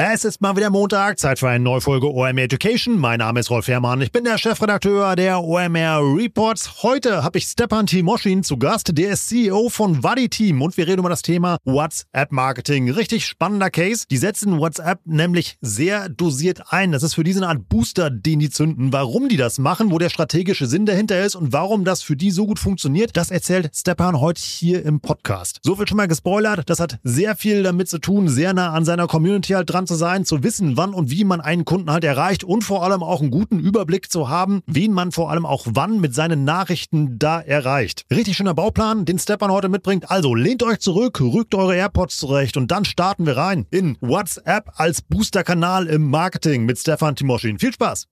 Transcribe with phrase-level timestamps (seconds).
[0.00, 2.96] Es ist mal wieder Montag, Zeit für eine neue Folge OMR Education.
[3.00, 6.84] Mein Name ist Rolf Herrmann, ich bin der Chefredakteur der OMR Reports.
[6.84, 10.86] Heute habe ich Stepan Timoschin zu Gast, der ist CEO von Vadi Team und wir
[10.86, 12.88] reden über das Thema WhatsApp Marketing.
[12.88, 14.04] Richtig spannender Case.
[14.08, 16.92] Die setzen WhatsApp nämlich sehr dosiert ein.
[16.92, 18.92] Das ist für diese eine Art Booster, den die zünden.
[18.92, 22.30] Warum die das machen, wo der strategische Sinn dahinter ist und warum das für die
[22.30, 25.58] so gut funktioniert, das erzählt Stepan heute hier im Podcast.
[25.64, 26.70] So viel schon mal gespoilert.
[26.70, 29.96] Das hat sehr viel damit zu tun, sehr nah an seiner Community halt dran zu
[29.96, 33.20] sein, zu wissen, wann und wie man einen Kunden halt erreicht und vor allem auch
[33.20, 37.40] einen guten Überblick zu haben, wen man vor allem auch wann mit seinen Nachrichten da
[37.40, 38.04] erreicht.
[38.12, 40.10] Richtig schöner Bauplan, den Stepan heute mitbringt.
[40.10, 44.70] Also lehnt euch zurück, rückt eure AirPods zurecht und dann starten wir rein in WhatsApp
[44.76, 47.58] als Boosterkanal im Marketing mit Stefan Timoschin.
[47.58, 48.06] Viel Spaß!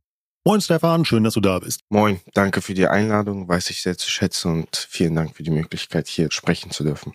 [0.47, 1.81] Moin Stefan, schön, dass du da bist.
[1.89, 5.51] Moin, danke für die Einladung, weiß ich sehr zu schätzen und vielen Dank für die
[5.51, 7.15] Möglichkeit, hier sprechen zu dürfen.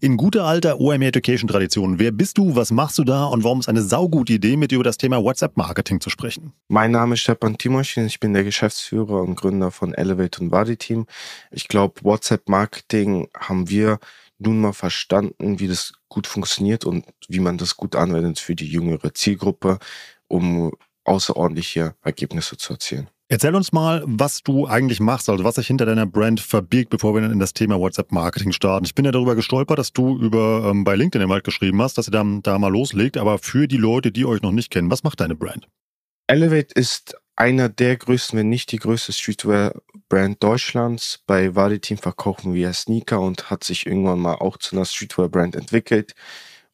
[0.00, 1.98] In guter alter OMR Education Tradition.
[1.98, 4.76] Wer bist du, was machst du da und warum ist eine saugute Idee, mit dir
[4.76, 6.52] über das Thema WhatsApp Marketing zu sprechen?
[6.68, 10.76] Mein Name ist Stepan Timoschin, ich bin der Geschäftsführer und Gründer von Elevate und Body
[10.76, 11.06] Team.
[11.50, 13.98] Ich glaube, WhatsApp Marketing haben wir
[14.38, 18.66] nun mal verstanden, wie das gut funktioniert und wie man das gut anwendet für die
[18.66, 19.78] jüngere Zielgruppe,
[20.26, 20.72] um
[21.04, 23.08] außerordentliche Ergebnisse zu erzielen.
[23.32, 27.14] Erzähl uns mal, was du eigentlich machst, also was sich hinter deiner Brand verbirgt, bevor
[27.14, 28.84] wir dann in das Thema WhatsApp-Marketing starten.
[28.84, 32.08] Ich bin ja darüber gestolpert, dass du über ähm, bei LinkedIn Wald geschrieben hast, dass
[32.08, 33.16] ihr da, da mal loslegt.
[33.16, 35.66] Aber für die Leute, die euch noch nicht kennen, was macht deine Brand?
[36.26, 41.20] Elevate ist einer der größten, wenn nicht die größte Streetwear-Brand Deutschlands.
[41.26, 46.12] Bei Team verkaufen wir Sneaker und hat sich irgendwann mal auch zu einer Streetwear-Brand entwickelt.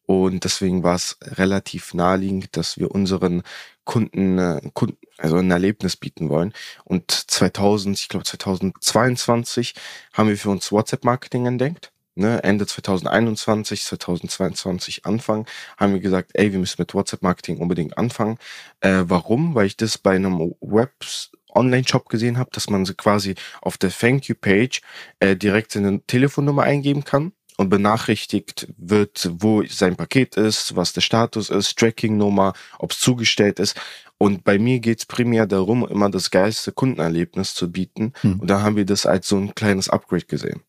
[0.09, 3.43] Und deswegen war es relativ naheliegend, dass wir unseren
[3.89, 6.53] Kunden, äh, Kunden also ein Erlebnis bieten wollen.
[6.83, 9.73] Und 2000, ich glaube 2022
[10.13, 11.91] haben wir für uns WhatsApp-Marketing entdeckt.
[12.13, 15.47] Ne, Ende 2021, 2022 Anfang,
[15.77, 18.37] haben wir gesagt, ey, wir müssen mit WhatsApp-Marketing unbedingt anfangen.
[18.81, 19.55] Äh, warum?
[19.55, 24.27] Weil ich das bei einem Webs Online-Shop gesehen habe, dass man quasi auf der Thank
[24.27, 24.81] You-Page
[25.19, 31.01] äh, direkt seine Telefonnummer eingeben kann und benachrichtigt wird, wo sein Paket ist, was der
[31.01, 33.75] Status ist, Tracking-Nummer, ob es zugestellt ist.
[34.17, 38.13] Und bei mir geht's primär darum, immer das geilste Kundenerlebnis zu bieten.
[38.21, 38.39] Hm.
[38.39, 40.61] Und da haben wir das als so ein kleines Upgrade gesehen.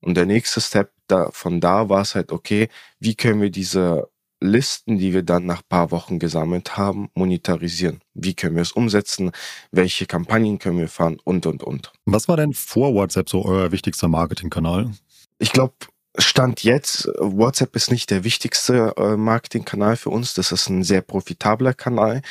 [0.00, 2.68] Und der nächste Step da, von da war es halt, okay,
[3.00, 4.08] wie können wir diese
[4.40, 8.00] Listen, die wir dann nach paar Wochen gesammelt haben, monetarisieren.
[8.14, 9.30] Wie können wir es umsetzen?
[9.72, 11.18] Welche Kampagnen können wir fahren?
[11.22, 11.92] Und, und, und.
[12.06, 14.90] Was war denn vor WhatsApp so euer wichtigster Marketingkanal?
[15.38, 15.74] Ich glaube,
[16.16, 20.34] Stand jetzt, WhatsApp ist nicht der wichtigste äh, Marketingkanal für uns.
[20.34, 22.22] Das ist ein sehr profitabler Kanal.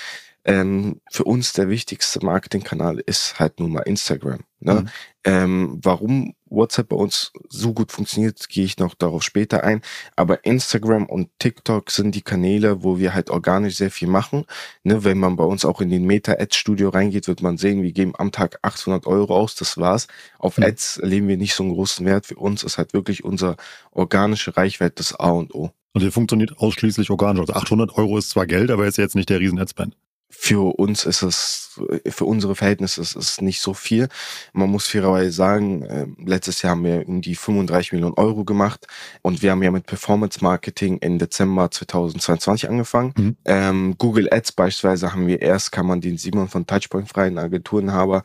[0.46, 4.42] Ähm, für uns der wichtigste Marketingkanal ist halt nun mal Instagram.
[4.60, 4.82] Ne?
[4.82, 4.90] Mhm.
[5.26, 9.82] Ähm, warum WhatsApp bei uns so gut funktioniert, gehe ich noch darauf später ein.
[10.16, 14.46] Aber Instagram und TikTok sind die Kanäle, wo wir halt organisch sehr viel machen.
[14.84, 18.14] Ne, wenn man bei uns auch in den Meta-Ads-Studio reingeht, wird man sehen, wir geben
[18.18, 20.08] am Tag 800 Euro aus, das war's.
[20.40, 20.66] Auf mhm.
[20.66, 22.28] Ads legen wir nicht so einen großen Wert.
[22.28, 23.58] Für uns ist halt wirklich unser
[23.92, 25.72] organische Reichweite das A und O.
[25.94, 27.42] Und ihr funktioniert ausschließlich organisch.
[27.42, 29.96] Also 800 Euro ist zwar Geld, aber ist jetzt nicht der riesen Adspend
[30.36, 34.10] für uns ist es, für unsere Verhältnisse ist es nicht so viel.
[34.52, 38.88] Man muss fairerweise sagen, äh, letztes Jahr haben wir um die 35 Millionen Euro gemacht
[39.22, 43.14] und wir haben ja mit Performance Marketing im Dezember 2022 angefangen.
[43.16, 43.38] Mhm.
[43.46, 48.24] Ähm, Google Ads beispielsweise haben wir erst, kann man den Simon von Touchpoint freien Agenturenhaber,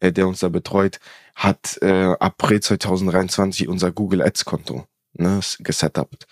[0.00, 0.98] äh, der uns da betreut,
[1.34, 6.26] hat äh, April 2023 unser Google Ads Konto ne, gesetupt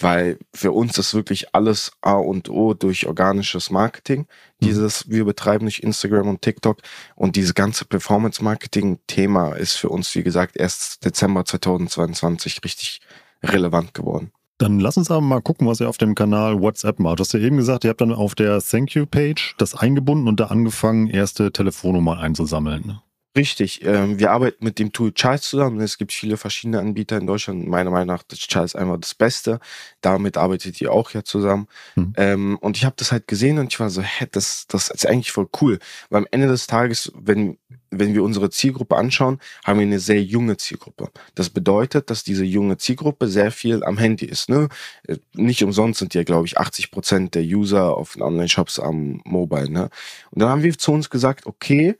[0.00, 4.20] weil für uns ist wirklich alles A und O durch organisches Marketing.
[4.20, 4.66] Mhm.
[4.66, 6.78] Dieses, wir betreiben nicht Instagram und TikTok
[7.14, 13.00] und dieses ganze Performance-Marketing-Thema ist für uns, wie gesagt, erst Dezember 2022 richtig
[13.42, 14.32] relevant geworden.
[14.58, 17.18] Dann lass uns aber mal gucken, was ihr auf dem Kanal WhatsApp macht.
[17.18, 20.28] Du hast ja eben gesagt, ihr habt dann auf der Thank You Page das eingebunden
[20.28, 23.00] und da angefangen, erste Telefonnummer einzusammeln.
[23.36, 23.84] Richtig.
[23.84, 25.80] Ähm, wir arbeiten mit dem Tool Charles zusammen.
[25.80, 27.66] Es gibt viele verschiedene Anbieter in Deutschland.
[27.66, 29.58] Meiner Meinung nach ist Charles einfach das Beste.
[30.00, 31.66] Damit arbeitet ihr auch ja zusammen.
[31.96, 32.12] Mhm.
[32.16, 35.04] Ähm, und ich habe das halt gesehen und ich war so, hä, das, das ist
[35.04, 35.80] eigentlich voll cool.
[36.10, 37.58] Weil am Ende des Tages, wenn,
[37.90, 41.10] wenn wir unsere Zielgruppe anschauen, haben wir eine sehr junge Zielgruppe.
[41.34, 44.48] Das bedeutet, dass diese junge Zielgruppe sehr viel am Handy ist.
[44.48, 44.68] Ne?
[45.08, 49.22] Äh, nicht umsonst sind ja, glaube ich, 80 Prozent der User auf den Online-Shops am
[49.24, 49.70] Mobile.
[49.70, 49.90] Ne?
[50.30, 51.96] Und dann haben wir zu uns gesagt, okay,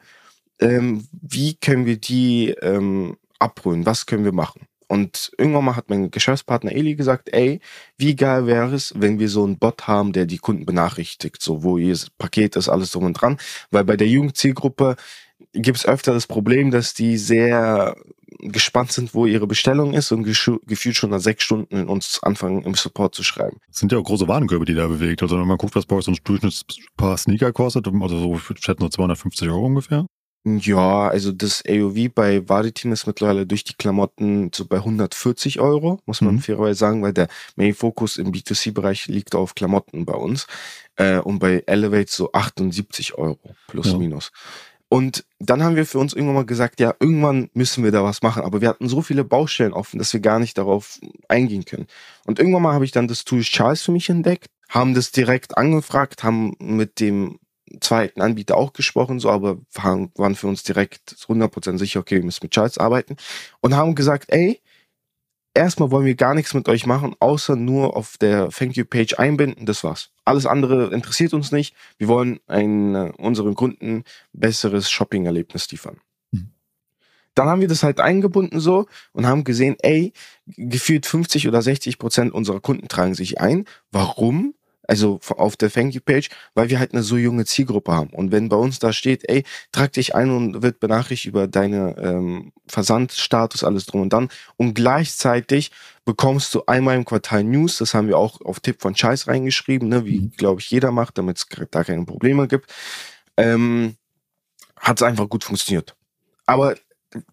[0.60, 4.66] ähm, wie können wir die ähm, abholen, was können wir machen.
[4.86, 7.60] Und irgendwann mal hat mein Geschäftspartner Eli gesagt, ey,
[7.96, 11.62] wie geil wäre es, wenn wir so einen Bot haben, der die Kunden benachrichtigt, so
[11.62, 13.38] wo ihr Paket ist, alles drum und dran.
[13.70, 14.96] Weil bei der Jugendzielgruppe
[15.52, 17.96] gibt es öfter das Problem, dass die sehr
[18.40, 22.74] gespannt sind, wo ihre Bestellung ist und gefühlt schon nach sechs Stunden uns anfangen im
[22.74, 23.58] Support zu schreiben.
[23.68, 25.22] Das sind ja auch große Warenkörbe, die da bewegt.
[25.22, 28.62] Also wenn man guckt, was bei euch so ein Durchschnittspaar Sneaker kostet, also so, ich
[28.62, 30.06] schätze nur 250 Euro ungefähr.
[30.46, 36.00] Ja, also das AOV bei Vadeteam ist mittlerweile durch die Klamotten so bei 140 Euro,
[36.04, 36.40] muss man mhm.
[36.40, 40.46] fairerweise sagen, weil der Main-Fokus im B2C-Bereich liegt auf Klamotten bei uns.
[40.96, 43.98] Äh, und bei Elevate so 78 Euro plus ja.
[43.98, 44.32] minus.
[44.90, 48.20] Und dann haben wir für uns irgendwann mal gesagt, ja, irgendwann müssen wir da was
[48.20, 48.42] machen.
[48.42, 51.86] Aber wir hatten so viele Baustellen offen, dass wir gar nicht darauf eingehen können.
[52.26, 55.56] Und irgendwann mal habe ich dann das Tool Charles für mich entdeckt, haben das direkt
[55.56, 57.38] angefragt, haben mit dem
[57.80, 62.44] zweiten Anbieter auch gesprochen, so, aber waren für uns direkt 100% sicher, okay, wir müssen
[62.44, 63.16] mit Charles arbeiten
[63.60, 64.60] und haben gesagt, ey,
[65.54, 69.18] erstmal wollen wir gar nichts mit euch machen, außer nur auf der Thank You Page
[69.18, 70.10] einbinden, das war's.
[70.24, 71.74] Alles andere interessiert uns nicht.
[71.96, 76.00] Wir wollen ein, äh, unseren Kunden besseres Shopping-Erlebnis liefern.
[76.32, 76.50] Mhm.
[77.34, 80.12] Dann haben wir das halt eingebunden so und haben gesehen, ey,
[80.46, 83.64] gefühlt 50 oder 60 Prozent unserer Kunden tragen sich ein.
[83.90, 84.54] Warum?
[84.86, 88.10] Also auf der Thank You Page, weil wir halt eine so junge Zielgruppe haben.
[88.10, 91.96] Und wenn bei uns da steht, ey, trag dich ein und wird benachrichtigt über deine
[91.98, 94.28] ähm, Versandstatus, alles drum und dann.
[94.56, 95.70] Und gleichzeitig
[96.04, 99.88] bekommst du einmal im Quartal News, das haben wir auch auf Tipp von Scheiß reingeschrieben,
[99.88, 100.32] ne, wie, mhm.
[100.36, 102.72] glaube ich, jeder macht, damit es da keine Probleme gibt.
[103.36, 103.96] Ähm,
[104.78, 105.96] hat es einfach gut funktioniert.
[106.46, 106.74] Aber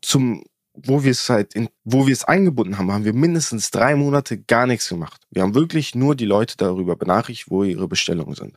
[0.01, 0.43] zum
[0.85, 4.37] wo wir es halt, in, wo wir es eingebunden haben, haben wir mindestens drei Monate
[4.39, 5.21] gar nichts gemacht.
[5.31, 8.55] Wir haben wirklich nur die Leute darüber benachrichtigt, wo ihre Bestellungen sind.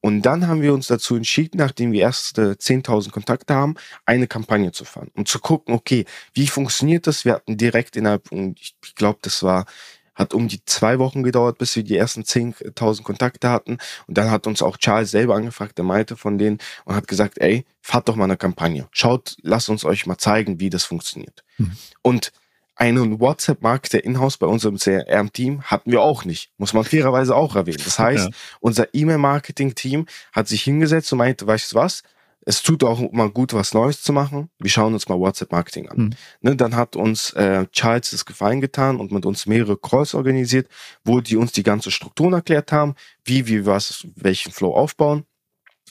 [0.00, 3.74] Und dann haben wir uns dazu entschieden, nachdem wir erste 10.000 Kontakte haben,
[4.04, 6.04] eine Kampagne zu fahren und zu gucken, okay,
[6.34, 7.24] wie funktioniert das?
[7.24, 9.66] Wir hatten direkt innerhalb, ich glaube, das war
[10.14, 13.78] hat um die zwei Wochen gedauert, bis wir die ersten 10.000 Kontakte hatten.
[14.06, 17.38] Und dann hat uns auch Charles selber angefragt, der meinte von denen, und hat gesagt,
[17.38, 18.88] ey, fahrt doch mal eine Kampagne.
[18.92, 21.44] Schaut, lasst uns euch mal zeigen, wie das funktioniert.
[21.58, 21.72] Mhm.
[22.02, 22.32] Und
[22.74, 26.50] einen WhatsApp-Markt der Inhouse bei unserem CRM-Team hatten wir auch nicht.
[26.56, 27.80] Muss man fairerweise auch erwähnen.
[27.84, 28.36] Das heißt, ja.
[28.60, 32.02] unser E-Mail-Marketing-Team hat sich hingesetzt und meinte, weißt du was?
[32.44, 34.50] Es tut auch mal gut, was Neues zu machen.
[34.58, 35.98] Wir schauen uns mal WhatsApp-Marketing an.
[35.98, 36.10] Mhm.
[36.40, 40.68] Ne, dann hat uns äh, Charles das Gefallen getan und mit uns mehrere Calls organisiert,
[41.04, 42.94] wo die uns die ganze Strukturen erklärt haben,
[43.24, 45.24] wie wir was, welchen Flow aufbauen.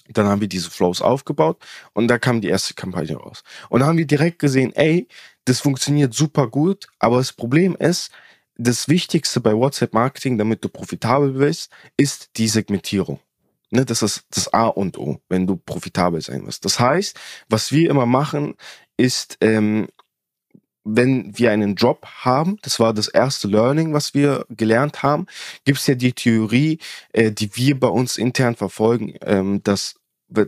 [0.10, 1.58] Dann haben wir diese Flows aufgebaut
[1.94, 3.44] und da kam die erste Kampagne raus.
[3.70, 5.08] Und dann haben wir direkt gesehen, ey,
[5.46, 8.12] das funktioniert super gut, aber das Problem ist,
[8.56, 13.20] das Wichtigste bei WhatsApp-Marketing, damit du profitabel bist, ist die Segmentierung.
[13.74, 16.66] Ne, das ist das A und O, wenn du profitabel sein willst.
[16.66, 18.56] Das heißt, was wir immer machen,
[18.98, 19.88] ist, ähm,
[20.84, 25.26] wenn wir einen Job haben, das war das erste Learning, was wir gelernt haben,
[25.64, 26.80] gibt es ja die Theorie,
[27.14, 29.96] äh, die wir bei uns intern verfolgen, ähm, dass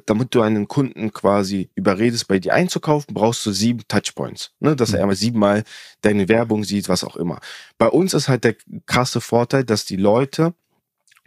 [0.05, 4.51] damit du einen Kunden quasi überredest, bei dir einzukaufen, brauchst du sieben Touchpoints.
[4.59, 4.75] Ne?
[4.75, 5.01] Dass er mhm.
[5.01, 5.63] einmal siebenmal
[6.01, 7.39] deine Werbung sieht, was auch immer.
[7.77, 8.55] Bei uns ist halt der
[8.85, 10.53] krasse Vorteil, dass die Leute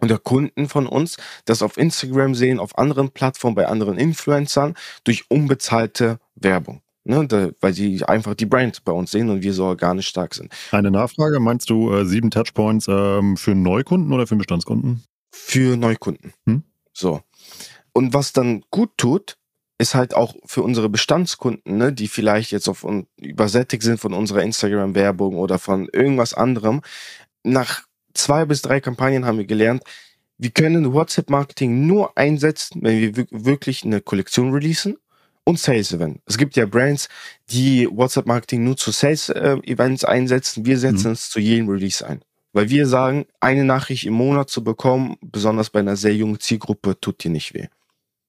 [0.01, 5.25] oder Kunden von uns das auf Instagram sehen, auf anderen Plattformen, bei anderen Influencern durch
[5.29, 6.83] unbezahlte Werbung.
[7.05, 10.35] Ne, da, weil sie einfach die Brand bei uns sehen und wir so organisch stark
[10.35, 10.53] sind.
[10.73, 15.05] Eine Nachfrage, meinst du äh, sieben Touchpoints ähm, für Neukunden oder für Bestandskunden?
[15.31, 16.33] Für Neukunden.
[16.47, 16.65] Hm?
[16.93, 17.21] So.
[17.93, 19.37] Und was dann gut tut,
[19.79, 22.85] ist halt auch für unsere Bestandskunden, ne, die vielleicht jetzt auf
[23.21, 26.81] übersättigt sind von unserer Instagram-Werbung oder von irgendwas anderem,
[27.45, 27.85] nach
[28.17, 29.83] zwei bis drei Kampagnen haben wir gelernt,
[30.39, 34.97] wir können WhatsApp-Marketing nur einsetzen, wenn wir wirklich eine Kollektion releasen
[35.45, 36.21] und Sales-Event.
[36.27, 37.09] Es gibt ja Brands,
[37.51, 40.67] die WhatsApp-Marketing nur zu Sales-Events einsetzen.
[40.67, 41.13] Wir setzen mhm.
[41.13, 42.21] es zu jedem Release ein.
[42.53, 46.99] Weil wir sagen, eine Nachricht im Monat zu bekommen, besonders bei einer sehr jungen Zielgruppe,
[47.01, 47.69] tut dir nicht weh.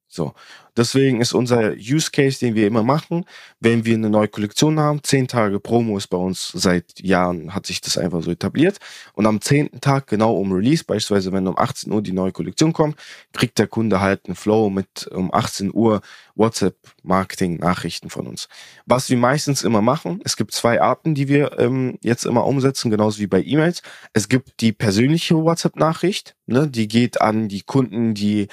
[0.08, 0.34] So.
[0.78, 3.26] Deswegen ist unser Use Case, den wir immer machen,
[3.60, 7.66] wenn wir eine neue Kollektion haben, zehn Tage Promo ist bei uns seit Jahren, hat
[7.66, 8.78] sich das einfach so etabliert.
[9.14, 12.74] Und am zehnten Tag, genau um Release, beispielsweise wenn um 18 Uhr die neue Kollektion
[12.74, 12.96] kommt,
[13.34, 16.02] kriegt der Kunde halt einen Flow mit um 18 Uhr
[16.36, 18.48] WhatsApp-Marketing-Nachrichten von uns.
[18.86, 22.92] Was wir meistens immer machen, es gibt zwei Arten, die wir ähm, jetzt immer umsetzen,
[22.92, 23.82] genauso wie bei E-Mails.
[24.14, 28.48] Es gibt die persönliche WhatsApp-Nachricht, ne, die geht an die Kunden, die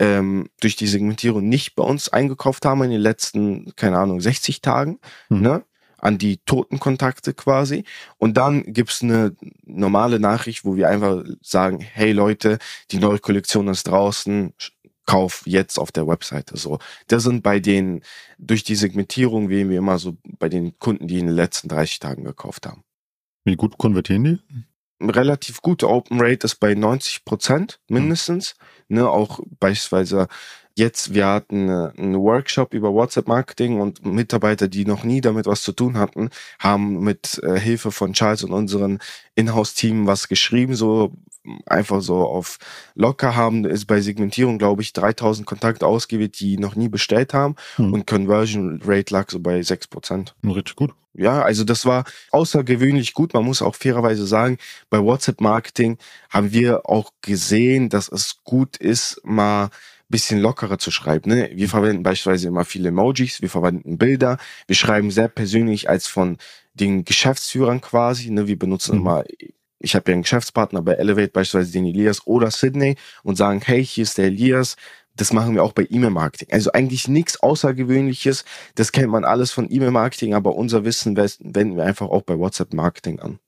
[0.00, 4.62] ähm, durch die Segmentierung nicht bei uns eingekauft haben in den letzten, keine Ahnung, 60
[4.62, 5.40] Tagen, mhm.
[5.42, 5.64] ne?
[5.98, 7.84] an die toten Kontakte quasi.
[8.16, 12.58] Und dann gibt's eine normale Nachricht, wo wir einfach sagen, hey Leute,
[12.90, 14.54] die neue Kollektion ist draußen,
[15.04, 16.56] kauf jetzt auf der Webseite.
[16.56, 16.78] So,
[17.08, 18.00] das sind bei den,
[18.38, 21.98] durch die Segmentierung wählen wir immer so bei den Kunden, die in den letzten 30
[21.98, 22.84] Tagen gekauft haben.
[23.44, 24.38] Wie gut konvertieren die?
[25.00, 28.54] Relativ gute Open Rate ist bei 90 Prozent mindestens.
[28.88, 28.96] Mhm.
[28.96, 30.26] Ne, auch beispielsweise
[30.74, 35.46] jetzt, wir hatten äh, einen Workshop über WhatsApp Marketing und Mitarbeiter, die noch nie damit
[35.46, 38.98] was zu tun hatten, haben mit äh, Hilfe von Charles und unseren
[39.36, 41.12] Inhouse-Team was geschrieben, so
[41.66, 42.58] einfach so auf
[42.94, 47.56] locker haben, ist bei Segmentierung, glaube ich, 3000 Kontakte ausgewählt, die noch nie bestellt haben
[47.76, 47.92] hm.
[47.92, 50.32] und Conversion Rate lag so bei 6%.
[50.44, 50.92] Richtig gut.
[51.12, 53.34] Ja, also das war außergewöhnlich gut.
[53.34, 54.58] Man muss auch fairerweise sagen,
[54.90, 55.98] bei WhatsApp Marketing
[56.30, 59.70] haben wir auch gesehen, dass es gut ist, mal
[60.10, 61.30] bisschen lockerer zu schreiben.
[61.30, 61.50] Ne?
[61.54, 66.36] Wir verwenden beispielsweise immer viele Emojis, wir verwenden Bilder, wir schreiben sehr persönlich als von
[66.74, 68.30] den Geschäftsführern quasi.
[68.30, 68.46] Ne?
[68.46, 69.00] Wir benutzen mhm.
[69.00, 69.24] immer,
[69.78, 73.84] ich habe ja einen Geschäftspartner bei Elevate, beispielsweise den Elias oder Sydney und sagen, hey,
[73.84, 74.76] hier ist der Elias.
[75.16, 76.48] Das machen wir auch bei E-Mail-Marketing.
[76.50, 78.44] Also eigentlich nichts Außergewöhnliches.
[78.74, 83.20] Das kennt man alles von E-Mail-Marketing, aber unser Wissen wenden wir einfach auch bei WhatsApp-Marketing
[83.20, 83.38] an.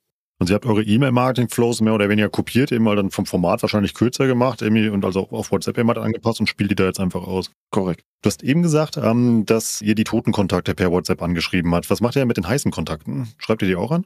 [0.42, 3.94] Und ihr habt eure E-Mail-Marketing-Flows mehr oder weniger kopiert, eben mal dann vom Format wahrscheinlich
[3.94, 7.22] kürzer gemacht, irgendwie und also auf WhatsApp immer angepasst und spielt die da jetzt einfach
[7.22, 7.52] aus.
[7.70, 8.04] Korrekt.
[8.22, 11.88] Du hast eben gesagt, ähm, dass ihr die toten Kontakte per WhatsApp angeschrieben habt.
[11.90, 13.28] Was macht ihr mit den heißen Kontakten?
[13.38, 14.04] Schreibt ihr die auch an?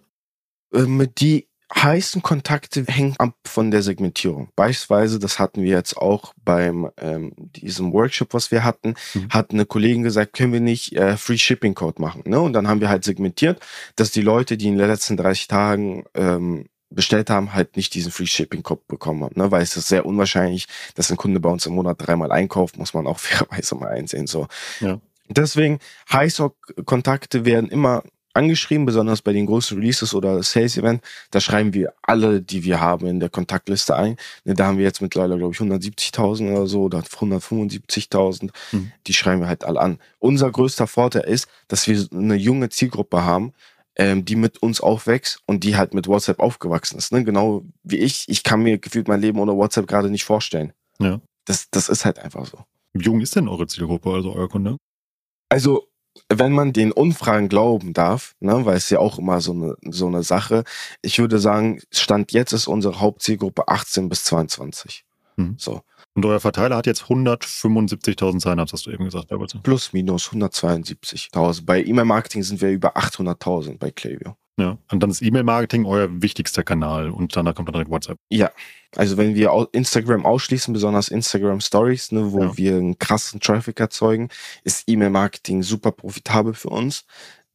[0.75, 4.49] Ähm, die heißen Kontakte hängen ab von der Segmentierung.
[4.55, 9.31] Beispielsweise, das hatten wir jetzt auch beim ähm, diesem Workshop, was wir hatten, mhm.
[9.31, 12.23] hat eine Kollegin gesagt, können wir nicht äh, Free Shipping Code machen.
[12.27, 12.41] Ne?
[12.41, 13.61] Und dann haben wir halt segmentiert,
[13.97, 18.13] dass die Leute, die in den letzten 30 Tagen ähm, bestellt haben, halt nicht diesen
[18.13, 19.51] Free Shipping Code bekommen haben, ne?
[19.51, 22.95] weil es ist sehr unwahrscheinlich, dass ein Kunde bei uns im Monat dreimal einkauft, muss
[22.95, 24.29] man auch fairerweise mal einsehen.
[24.29, 24.47] So.
[24.81, 25.01] Ja.
[25.29, 25.81] Deswegen,
[26.13, 26.53] heiße
[26.85, 28.05] Kontakte werden immer
[28.37, 31.03] angeschrieben, besonders bei den großen Releases oder Sales Event.
[31.31, 34.17] Da schreiben wir alle, die wir haben in der Kontaktliste ein.
[34.45, 38.51] Ne, da haben wir jetzt mittlerweile, glaube ich, 170.000 oder so oder 175.000.
[38.73, 38.93] Mhm.
[39.07, 39.99] Die schreiben wir halt alle an.
[40.19, 43.53] Unser größter Vorteil ist, dass wir eine junge Zielgruppe haben,
[43.97, 47.13] ähm, die mit uns aufwächst und die halt mit WhatsApp aufgewachsen ist.
[47.13, 47.25] Ne?
[47.25, 48.27] Genau wie ich.
[48.29, 50.73] Ich kann mir gefühlt mein Leben ohne WhatsApp gerade nicht vorstellen.
[50.99, 51.21] Ja.
[51.47, 52.59] Das, das ist halt einfach so.
[52.93, 54.77] Wie jung ist denn eure Zielgruppe, also euer Kunde?
[55.49, 55.89] Also
[56.29, 60.07] wenn man den Umfragen glauben darf, ne, weil es ja auch immer so eine, so
[60.07, 60.65] eine Sache,
[61.03, 65.05] ich würde sagen, Stand jetzt ist unsere Hauptzielgruppe 18 bis 22.
[65.37, 65.57] Hm.
[65.59, 65.83] So.
[66.15, 69.63] Und euer Verteiler hat jetzt 175.000 Sign-ups, hast du eben gesagt, Herbert.
[69.63, 71.67] Plus, minus 172.000.
[71.67, 74.37] Bei E-Mail-Marketing sind wir über 800.000 bei Klaviyo.
[74.59, 78.19] Ja, und dann ist E-Mail-Marketing euer wichtigster Kanal und danach kommt dann direkt WhatsApp.
[78.31, 78.51] Ja,
[78.95, 82.57] also wenn wir Instagram ausschließen, besonders Instagram Stories, ne, wo ja.
[82.57, 84.31] wir einen krassen Traffic erzeugen,
[84.65, 87.05] ist E-Mail-Marketing super profitabel für uns.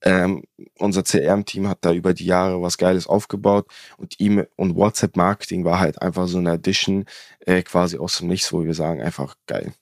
[0.03, 0.43] Ähm,
[0.77, 3.67] unser CRM-Team hat da über die Jahre was Geiles aufgebaut
[3.97, 7.05] und E-Mail und WhatsApp-Marketing war halt einfach so eine Addition
[7.41, 9.73] äh, quasi aus dem Nichts, wo wir sagen, einfach geil.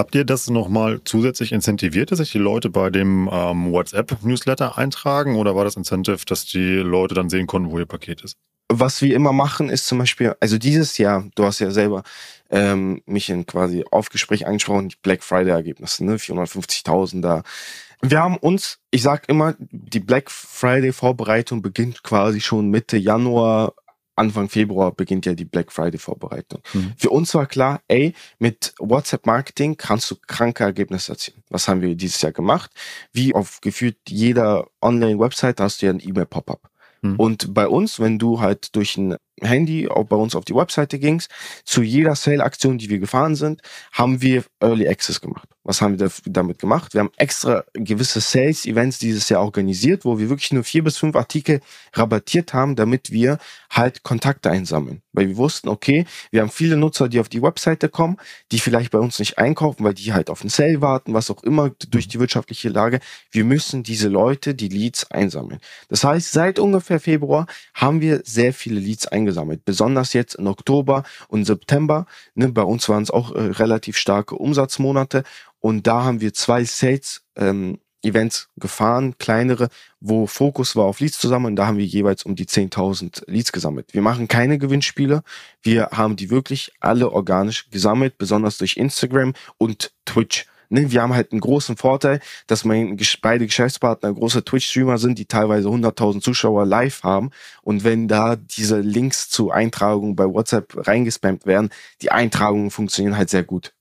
[0.00, 5.36] Habt ihr das nochmal zusätzlich incentiviert, dass sich die Leute bei dem ähm, WhatsApp-Newsletter eintragen
[5.36, 8.38] oder war das Incentive, dass die Leute dann sehen konnten, wo ihr Paket ist?
[8.70, 12.02] Was wir immer machen, ist zum Beispiel, also dieses Jahr, du hast ja selber
[12.48, 17.42] ähm, mich in quasi Aufgespräch angesprochen, die Black Friday-Ergebnisse, ne, 450.000 da.
[18.00, 23.74] Wir haben uns, ich sag immer, die Black Friday-Vorbereitung beginnt quasi schon Mitte Januar,
[24.20, 26.60] Anfang Februar beginnt ja die Black Friday Vorbereitung.
[26.74, 26.92] Mhm.
[26.96, 31.42] Für uns war klar, ey, mit WhatsApp Marketing kannst du kranke Ergebnisse erzielen.
[31.48, 32.70] Was haben wir dieses Jahr gemacht?
[33.12, 36.70] Wie auf gefühlt jeder Online-Website hast du ja ein E-Mail-Pop-up.
[37.00, 37.16] Mhm.
[37.16, 40.98] Und bei uns, wenn du halt durch ein Handy auch bei uns auf die Webseite
[40.98, 41.30] gingst,
[41.64, 45.48] zu jeder Sale-Aktion, die wir gefahren sind, haben wir Early Access gemacht.
[45.62, 46.94] Was haben wir damit gemacht?
[46.94, 51.14] Wir haben extra gewisse Sales-Events dieses Jahr organisiert, wo wir wirklich nur vier bis fünf
[51.16, 51.60] Artikel
[51.92, 53.38] rabattiert haben, damit wir
[53.70, 55.02] halt Kontakte einsammeln.
[55.12, 58.16] Weil wir wussten, okay, wir haben viele Nutzer, die auf die Webseite kommen,
[58.52, 61.42] die vielleicht bei uns nicht einkaufen, weil die halt auf einen Sale warten, was auch
[61.42, 63.00] immer durch die wirtschaftliche Lage.
[63.30, 65.60] Wir müssen diese Leute, die Leads einsammeln.
[65.88, 69.64] Das heißt, seit ungefähr Februar haben wir sehr viele Leads eingesammelt eingesammelt.
[69.64, 72.06] Besonders jetzt in Oktober und September.
[72.34, 75.22] Ne, bei uns waren es auch äh, relativ starke Umsatzmonate.
[75.60, 79.68] Und da haben wir zwei Sales ähm, Events gefahren, kleinere,
[80.00, 83.52] wo Fokus war auf Leads zusammen und da haben wir jeweils um die 10.000 Leads
[83.52, 83.92] gesammelt.
[83.92, 85.22] Wir machen keine Gewinnspiele,
[85.60, 91.14] wir haben die wirklich alle organisch gesammelt, besonders durch Instagram und Twitch ne, wir haben
[91.14, 96.64] halt einen großen Vorteil, dass mein, beide Geschäftspartner große Twitch-Streamer sind, die teilweise 100.000 Zuschauer
[96.64, 97.30] live haben.
[97.62, 103.30] Und wenn da diese Links zu Eintragungen bei WhatsApp reingespammt werden, die Eintragungen funktionieren halt
[103.30, 103.74] sehr gut.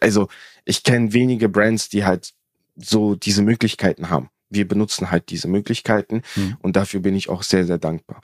[0.00, 0.28] Also
[0.64, 2.34] ich kenne wenige Brands, die halt
[2.76, 4.28] so diese Möglichkeiten haben.
[4.50, 6.56] Wir benutzen halt diese Möglichkeiten mhm.
[6.60, 8.20] und dafür bin ich auch sehr, sehr dankbar.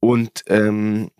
[0.00, 1.10] Und ähm,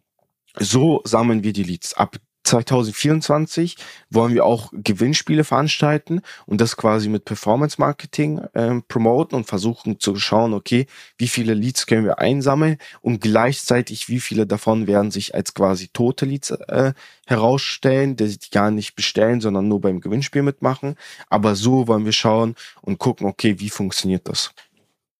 [0.57, 1.95] so sammeln wir die Leads.
[1.95, 2.16] Ab
[2.49, 3.76] 2024
[4.11, 10.00] wollen wir auch Gewinnspiele veranstalten und das quasi mit Performance Marketing ähm, promoten und versuchen
[10.00, 10.87] zu schauen, okay,
[11.19, 15.88] wie viele Leads können wir einsammeln und gleichzeitig wie viele davon werden sich als quasi
[15.88, 16.95] tote Leads äh,
[17.26, 20.97] herausstellen, die gar nicht bestellen, sondern nur beim Gewinnspiel mitmachen.
[21.28, 24.55] Aber so wollen wir schauen und gucken, okay, wie funktioniert das?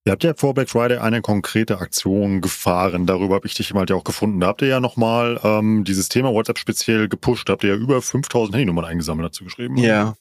[0.09, 3.05] Ihr habt ja vor Black Friday eine konkrete Aktion gefahren.
[3.05, 4.41] Darüber habe ich dich halt ja auch gefunden.
[4.41, 7.47] Da habt ihr ja nochmal ähm, dieses Thema WhatsApp speziell gepusht.
[7.47, 9.77] Da habt ihr ja über 5000 Handynummern eingesammelt dazu geschrieben.
[9.77, 10.15] Ja.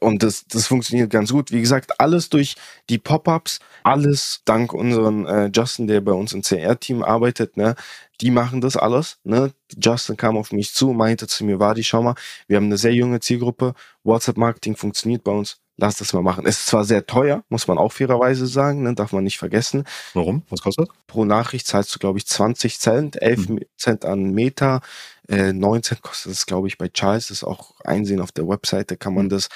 [0.00, 1.52] Und das, das funktioniert ganz gut.
[1.52, 2.56] Wie gesagt, alles durch
[2.90, 7.74] die Pop-ups, alles dank unseren äh, Justin, der bei uns im CR-Team arbeitet, ne?
[8.20, 9.18] Die machen das alles.
[9.24, 9.52] Ne?
[9.76, 12.14] Justin kam auf mich zu, meinte zu mir, Wadi, schau mal,
[12.48, 13.74] wir haben eine sehr junge Zielgruppe.
[14.04, 16.46] WhatsApp-Marketing funktioniert bei uns lass das mal machen.
[16.46, 19.84] Es ist zwar sehr teuer, muss man auch fairerweise sagen, ne, darf man nicht vergessen.
[20.14, 20.42] Warum?
[20.48, 20.88] Was kostet?
[21.06, 23.60] Pro Nachricht zahlst du, glaube ich, 20 Cent, 11 hm.
[23.76, 24.80] Cent an Meta,
[25.28, 28.48] äh, 9 Cent kostet es, glaube ich, bei Charles, das ist auch einsehen auf der
[28.48, 29.30] Webseite, kann man hm.
[29.30, 29.48] das.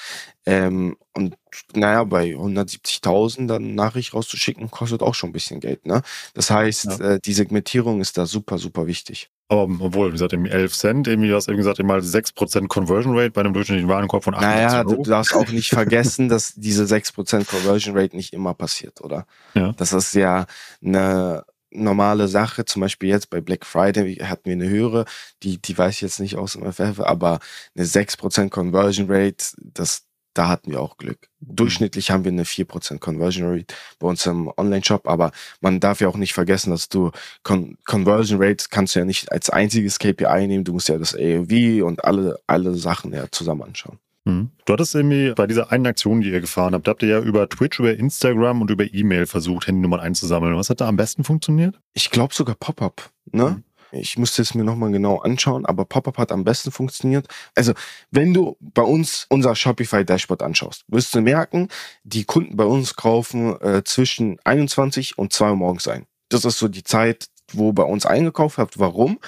[0.45, 1.35] Ähm, und
[1.73, 5.85] naja, bei 170.000 dann Nachricht rauszuschicken, kostet auch schon ein bisschen Geld.
[5.85, 6.01] Ne?
[6.33, 7.11] Das heißt, ja.
[7.11, 9.29] äh, die Segmentierung ist da super, super wichtig.
[9.49, 13.31] Aber obwohl, wie gesagt, 11 Cent, irgendwie, du hast eben gesagt, mal 6% Conversion Rate
[13.31, 15.03] bei einem durchschnittlichen Warenkorb von 88 Naja, Euro.
[15.03, 19.25] du darfst auch nicht vergessen, dass diese 6% Conversion Rate nicht immer passiert, oder?
[19.53, 19.73] Ja.
[19.73, 20.45] Das ist ja
[20.81, 22.65] eine normale Sache.
[22.65, 25.05] Zum Beispiel jetzt bei Black Friday hatten wir eine höhere,
[25.43, 27.39] die, die weiß ich jetzt nicht aus dem FF, aber
[27.75, 31.27] eine 6% Conversion Rate, das, da hatten wir auch Glück.
[31.39, 36.07] Durchschnittlich haben wir eine 4% Conversion Rate bei uns im Online-Shop, aber man darf ja
[36.07, 37.11] auch nicht vergessen, dass du
[37.43, 41.15] Con Conversion Rate kannst du ja nicht als einziges KPI nehmen, du musst ja das
[41.15, 43.99] AOV und alle, alle Sachen ja zusammen anschauen.
[44.25, 44.51] Mhm.
[44.65, 47.49] Du hattest irgendwie bei dieser einen Aktion, die ihr gefahren habt, habt ihr ja über
[47.49, 50.55] Twitch, über Instagram und über E-Mail versucht, Handynummern einzusammeln.
[50.55, 51.79] Was hat da am besten funktioniert?
[51.93, 53.09] Ich glaube sogar Pop-up.
[53.31, 53.49] Ne?
[53.49, 53.63] Mhm.
[53.93, 57.27] Ich musste es mir nochmal genau anschauen, aber Pop-up hat am besten funktioniert.
[57.55, 57.73] Also,
[58.09, 61.67] wenn du bei uns unser Shopify Dashboard anschaust, wirst du merken,
[62.03, 66.05] die Kunden bei uns kaufen äh, zwischen 21 und 2 Uhr morgens ein.
[66.29, 68.79] Das ist so die Zeit, wo bei uns eingekauft habt.
[68.79, 69.19] Warum?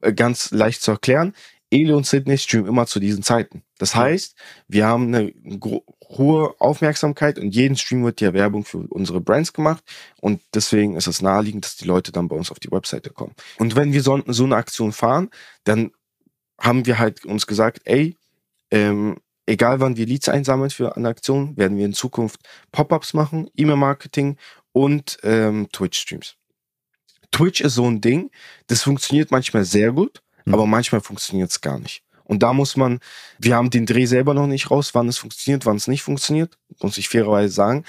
[0.00, 1.34] Äh, ganz leicht zu erklären.
[1.74, 3.64] Eli und Sydney streamen immer zu diesen Zeiten.
[3.78, 4.36] Das heißt,
[4.68, 5.32] wir haben eine
[6.08, 9.82] hohe Aufmerksamkeit und jeden Stream wird ja Werbung für unsere Brands gemacht
[10.20, 13.34] und deswegen ist es naheliegend, dass die Leute dann bei uns auf die Webseite kommen.
[13.58, 15.30] Und wenn wir so, so eine Aktion fahren,
[15.64, 15.90] dann
[16.60, 18.16] haben wir halt uns gesagt, ey,
[18.70, 23.50] ähm, egal wann wir Leads einsammeln für eine Aktion, werden wir in Zukunft Pop-ups machen,
[23.56, 24.36] E-Mail-Marketing
[24.70, 26.36] und ähm, Twitch-Streams.
[27.32, 28.30] Twitch ist so ein Ding,
[28.68, 30.54] das funktioniert manchmal sehr gut mhm.
[30.54, 32.02] aber manchmal funktioniert es gar nicht.
[32.24, 33.00] Und da muss man,
[33.38, 36.56] wir haben den Dreh selber noch nicht raus, wann es funktioniert, wann es nicht funktioniert,
[36.80, 37.84] muss ich fairerweise sagen.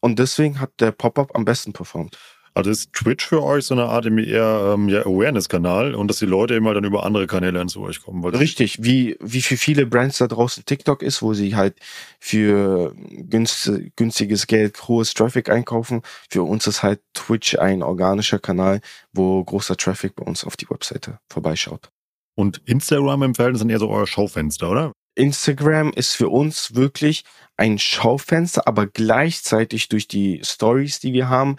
[0.00, 2.16] Und deswegen hat der Pop-up am besten performt.
[2.56, 6.24] Also ist Twitch für euch so eine Art eher ähm, ja, Awareness-Kanal und dass die
[6.24, 8.24] Leute immer dann über andere Kanäle zu euch kommen.
[8.24, 11.74] Richtig, wie, wie für viele Brands da draußen TikTok ist, wo sie halt
[12.18, 16.00] für günst, günstiges Geld hohes Traffic einkaufen.
[16.30, 18.80] Für uns ist halt Twitch ein organischer Kanal,
[19.12, 21.90] wo großer Traffic bei uns auf die Webseite vorbeischaut.
[22.36, 24.92] Und Instagram im Verhältnis sind eher so euer Schaufenster, oder?
[25.14, 27.24] Instagram ist für uns wirklich
[27.56, 31.56] ein Schaufenster, aber gleichzeitig durch die Stories, die wir haben,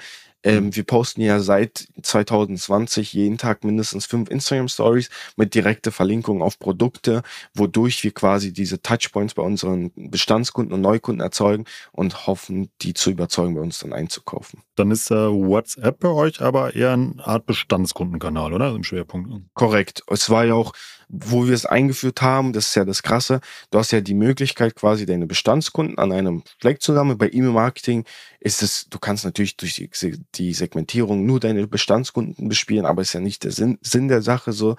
[0.47, 6.41] ähm, wir posten ja seit 2020 jeden Tag mindestens fünf Instagram Stories mit direkter Verlinkung
[6.41, 7.21] auf Produkte,
[7.53, 13.11] wodurch wir quasi diese Touchpoints bei unseren Bestandskunden und Neukunden erzeugen und hoffen, die zu
[13.11, 14.61] überzeugen, bei uns dann einzukaufen.
[14.75, 18.73] Dann ist äh, WhatsApp bei euch aber eher eine Art Bestandskundenkanal, oder?
[18.73, 19.43] Im Schwerpunkt.
[19.53, 20.03] Korrekt.
[20.07, 20.73] Es war ja auch
[21.09, 23.39] wo wir es eingeführt haben, das ist ja das Krasse,
[23.71, 27.17] du hast ja die Möglichkeit, quasi deine Bestandskunden an einem Fleck zu sammeln.
[27.17, 28.03] Bei E-Mail-Marketing
[28.39, 29.89] ist es, du kannst natürlich durch die,
[30.35, 34.51] die, Segmentierung nur deine Bestandskunden bespielen, aber ist ja nicht der Sinn, Sinn der Sache
[34.51, 34.75] so.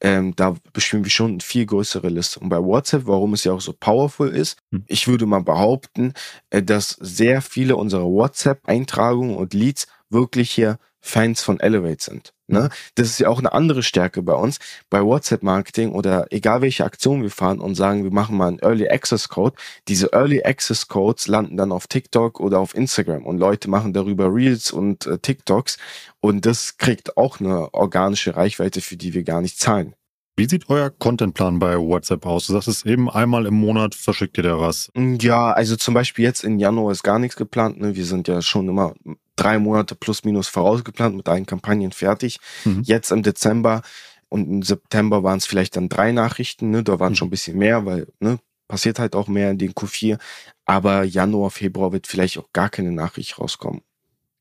[0.00, 2.40] Ähm, da bespielen wir schon eine viel größere Liste.
[2.40, 4.84] Und bei WhatsApp, warum es ja auch so powerful ist, hm.
[4.86, 6.14] ich würde mal behaupten,
[6.50, 12.32] äh, dass sehr viele unserer WhatsApp-Eintragungen und Leads wirklich hier Fans von Elevate sind.
[12.46, 12.70] Ne?
[12.94, 14.58] Das ist ja auch eine andere Stärke bei uns.
[14.88, 18.88] Bei WhatsApp-Marketing oder egal welche Aktion wir fahren und sagen, wir machen mal einen Early
[18.88, 19.56] Access Code,
[19.88, 24.32] diese Early Access Codes landen dann auf TikTok oder auf Instagram und Leute machen darüber
[24.32, 25.76] Reels und äh, TikToks
[26.20, 29.94] und das kriegt auch eine organische Reichweite, für die wir gar nicht zahlen.
[30.34, 32.46] Wie sieht euer Contentplan bei WhatsApp aus?
[32.46, 34.90] Du sagst es eben einmal im Monat verschickt ihr da was.
[34.96, 37.78] Ja, also zum Beispiel jetzt in Januar ist gar nichts geplant.
[37.78, 37.94] Ne?
[37.96, 38.94] Wir sind ja schon immer
[39.36, 42.38] drei Monate plus minus vorausgeplant mit allen Kampagnen fertig.
[42.64, 42.82] Mhm.
[42.84, 43.82] Jetzt im Dezember
[44.30, 46.70] und im September waren es vielleicht dann drei Nachrichten.
[46.70, 46.82] Ne?
[46.82, 47.16] Da waren mhm.
[47.16, 50.18] schon ein bisschen mehr, weil ne, passiert halt auch mehr in den Q4.
[50.64, 53.82] Aber Januar, Februar wird vielleicht auch gar keine Nachricht rauskommen.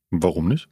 [0.09, 0.69] Warum nicht?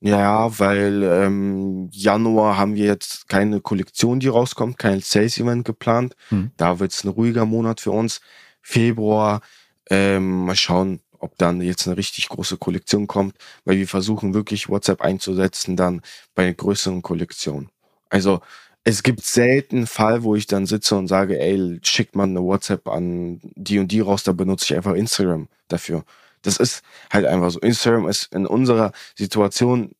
[0.00, 6.14] Ja, weil ähm, Januar haben wir jetzt keine Kollektion, die rauskommt, kein Sales-Event geplant.
[6.28, 6.50] Hm.
[6.56, 8.20] Da wird es ein ruhiger Monat für uns.
[8.60, 9.40] Februar,
[9.88, 14.68] ähm, mal schauen, ob dann jetzt eine richtig große Kollektion kommt, weil wir versuchen wirklich
[14.68, 16.02] WhatsApp einzusetzen dann
[16.34, 17.70] bei größeren Kollektionen.
[18.10, 18.40] Also
[18.84, 22.42] es gibt selten einen Fall, wo ich dann sitze und sage, ey, schickt man eine
[22.42, 26.04] WhatsApp an die und die raus, da benutze ich einfach Instagram dafür.
[26.46, 26.82] Das ist
[27.12, 27.58] halt einfach so.
[27.58, 29.90] Instagram ist in unserer Situation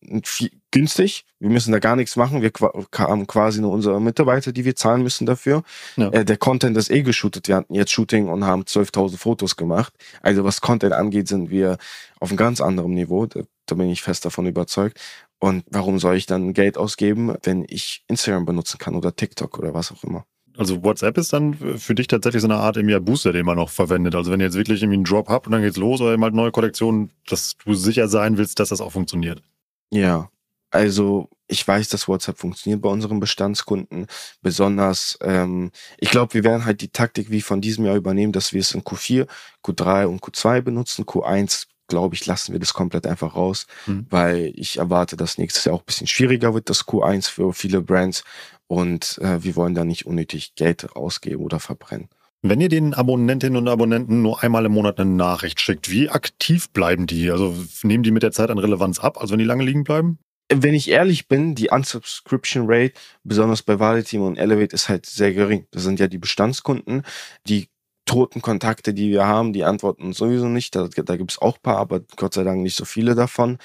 [0.71, 1.25] günstig.
[1.41, 2.41] Wir müssen da gar nichts machen.
[2.41, 2.53] Wir
[2.97, 5.65] haben quasi nur unsere Mitarbeiter, die wir zahlen müssen dafür.
[5.97, 6.09] Ja.
[6.11, 7.49] Äh, der Content ist eh geshootet.
[7.49, 9.93] Wir hatten jetzt Shooting und haben 12.000 Fotos gemacht.
[10.23, 11.79] Also was Content angeht, sind wir
[12.21, 13.27] auf einem ganz anderen Niveau.
[13.27, 15.01] Da, da bin ich fest davon überzeugt.
[15.41, 19.75] Und warum soll ich dann Geld ausgeben, wenn ich Instagram benutzen kann oder TikTok oder
[19.75, 20.25] was auch immer?
[20.59, 23.71] Also WhatsApp ist dann für dich tatsächlich so eine Art im Booster, den man noch
[23.71, 24.15] verwendet.
[24.15, 26.23] Also wenn ihr jetzt wirklich irgendwie einen Drop habt und dann geht's los oder eben
[26.23, 29.43] halt neue Kollektionen, dass du sicher sein willst, dass das auch funktioniert.
[29.91, 30.31] Ja,
[30.71, 34.07] also ich weiß, dass WhatsApp funktioniert bei unseren Bestandskunden.
[34.43, 38.53] Besonders, ähm, ich glaube, wir werden halt die Taktik wie von diesem Jahr übernehmen, dass
[38.53, 39.29] wir es in Q4,
[39.65, 41.05] Q3 und Q2 benutzen.
[41.05, 44.07] Q1 glaube ich, lassen wir das komplett einfach raus, mhm.
[44.11, 47.81] weil ich erwarte, dass nächstes Jahr auch ein bisschen schwieriger wird, das Q1 für viele
[47.81, 48.25] Brands
[48.67, 52.09] und äh, wir wollen da nicht unnötig Geld ausgeben oder verbrennen.
[52.43, 56.71] Wenn ihr den Abonnentinnen und Abonnenten nur einmal im Monat eine Nachricht schickt, wie aktiv
[56.71, 57.31] bleiben die?
[57.31, 60.19] Also nehmen die mit der Zeit an Relevanz ab, also wenn die lange liegen bleiben?
[60.53, 62.93] Wenn ich ehrlich bin, die Unsubscription Rate,
[63.25, 65.67] besonders bei Validateam und Elevate, ist halt sehr gering.
[65.73, 67.03] Das sind ja die Bestandskunden,
[67.49, 67.69] die
[68.07, 70.75] toten Kontakte, die wir haben, die antworten sowieso nicht.
[70.75, 73.59] Da, da gibt es auch paar, aber Gott sei Dank nicht so viele davon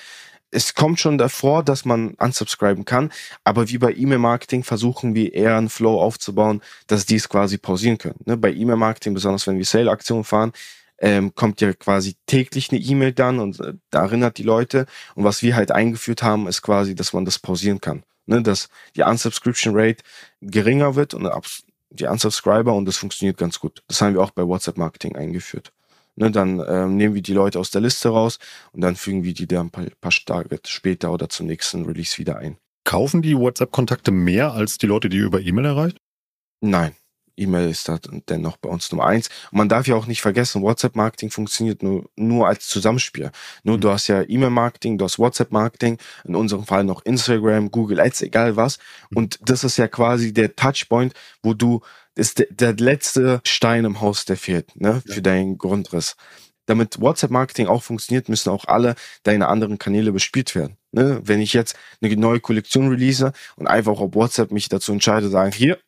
[0.52, 3.12] es kommt schon davor, dass man unsubscriben kann,
[3.44, 7.98] aber wie bei E-Mail-Marketing versuchen wir eher einen Flow aufzubauen, dass die es quasi pausieren
[7.98, 8.20] können.
[8.26, 8.38] Ne?
[8.38, 10.52] Bei E-Mail-Marketing, besonders wenn wir Sale-Aktionen fahren,
[11.00, 14.86] ähm, kommt ja quasi täglich eine E-Mail dann und äh, da erinnert die Leute.
[15.16, 18.04] Und was wir halt eingeführt haben, ist quasi, dass man das pausieren kann.
[18.28, 18.44] Ne?
[18.44, 20.04] Dass die Unsubscription Rate
[20.42, 21.26] geringer wird und
[21.92, 23.84] die Unsubscriber und das funktioniert ganz gut.
[23.88, 25.72] Das haben wir auch bei WhatsApp-Marketing eingeführt.
[26.16, 28.38] Ne, dann ähm, nehmen wir die Leute aus der Liste raus
[28.74, 32.18] und dann fügen wir die dann ein paar, paar Tage später oder zum nächsten Release
[32.18, 32.58] wieder ein.
[32.84, 35.98] Kaufen die WhatsApp-Kontakte mehr als die Leute, die ihr über E-Mail erreicht?
[36.60, 36.96] Nein.
[37.38, 39.30] E-Mail ist da dennoch bei uns Nummer eins.
[39.52, 43.32] Und man darf ja auch nicht vergessen, WhatsApp-Marketing funktioniert nur, nur als Zusammenspiel.
[43.64, 43.82] Nur mhm.
[43.82, 48.56] du hast ja E-Mail-Marketing, du hast WhatsApp-Marketing, in unserem Fall noch Instagram, Google Ads, egal
[48.56, 48.78] was.
[49.10, 49.18] Mhm.
[49.18, 51.14] Und das ist ja quasi der Touchpoint,
[51.44, 51.82] wo du
[52.16, 55.22] ist der, der letzte Stein im Haus, der fehlt, ne, für ja.
[55.22, 56.16] deinen Grundriss.
[56.66, 60.78] Damit WhatsApp-Marketing auch funktioniert, müssen auch alle deine anderen Kanäle bespielt werden.
[60.92, 61.20] Ne?
[61.24, 65.52] Wenn ich jetzt eine neue Kollektion release und einfach auf WhatsApp mich dazu entscheide, sagen,
[65.52, 65.80] hier,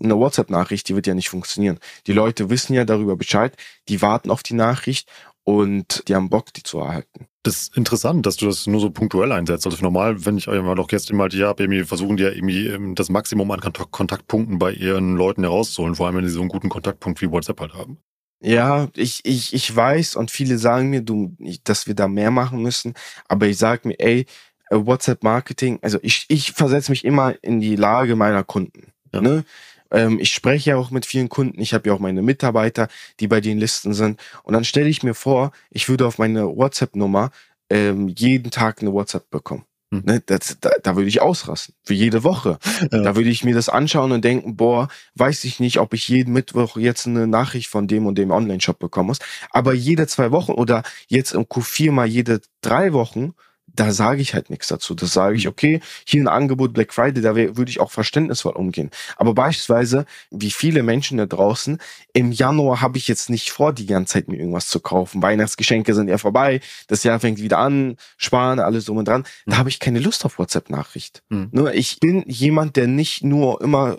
[0.00, 1.78] eine WhatsApp-Nachricht, die wird ja nicht funktionieren.
[2.06, 3.56] Die Leute wissen ja darüber Bescheid,
[3.88, 5.08] die warten auf die Nachricht
[5.44, 7.26] und die haben Bock, die zu erhalten.
[7.42, 9.66] Das ist interessant, dass du das nur so punktuell einsetzt.
[9.66, 12.30] Also normal, wenn ich euch mal doch jetzt immer hier habe, irgendwie versuchen die ja
[12.30, 16.40] irgendwie ähm, das Maximum an Kontaktpunkten bei ihren Leuten herauszuholen, vor allem wenn sie so
[16.40, 17.98] einen guten Kontaktpunkt wie WhatsApp halt haben.
[18.42, 22.62] Ja, ich, ich, ich weiß und viele sagen mir, du, dass wir da mehr machen
[22.62, 22.94] müssen,
[23.28, 24.26] aber ich sag mir, ey,
[24.70, 28.92] äh, WhatsApp-Marketing, also ich, ich versetze mich immer in die Lage meiner Kunden.
[29.12, 29.20] Ja.
[29.20, 29.44] Ne?
[29.90, 31.60] Ähm, ich spreche ja auch mit vielen Kunden.
[31.60, 32.88] Ich habe ja auch meine Mitarbeiter,
[33.20, 34.20] die bei den Listen sind.
[34.42, 37.30] Und dann stelle ich mir vor, ich würde auf meine WhatsApp-Nummer
[37.70, 39.64] ähm, jeden Tag eine WhatsApp bekommen.
[39.92, 40.02] Hm.
[40.04, 41.74] Ne, das, da, da würde ich ausrasten.
[41.82, 42.58] Für jede Woche.
[42.92, 43.02] Ja.
[43.02, 46.32] Da würde ich mir das anschauen und denken, boah, weiß ich nicht, ob ich jeden
[46.32, 49.18] Mittwoch jetzt eine Nachricht von dem und dem Online-Shop bekommen muss.
[49.50, 53.34] Aber jede zwei Wochen oder jetzt im Q4 mal jede drei Wochen
[53.74, 54.94] da sage ich halt nichts dazu.
[54.94, 55.50] Das sage ich, mhm.
[55.50, 58.90] okay, hier ein Angebot Black Friday, da würde ich auch verständnisvoll umgehen.
[59.16, 61.78] Aber beispielsweise, wie viele Menschen da draußen,
[62.12, 65.22] im Januar habe ich jetzt nicht vor, die ganze Zeit mir irgendwas zu kaufen.
[65.22, 69.24] Weihnachtsgeschenke sind ja vorbei, das Jahr fängt wieder an, sparen, alles drum und dran.
[69.46, 69.58] Da mhm.
[69.58, 71.22] habe ich keine Lust auf WhatsApp-Nachricht.
[71.28, 71.48] Mhm.
[71.52, 73.98] Nur ich bin jemand, der nicht nur immer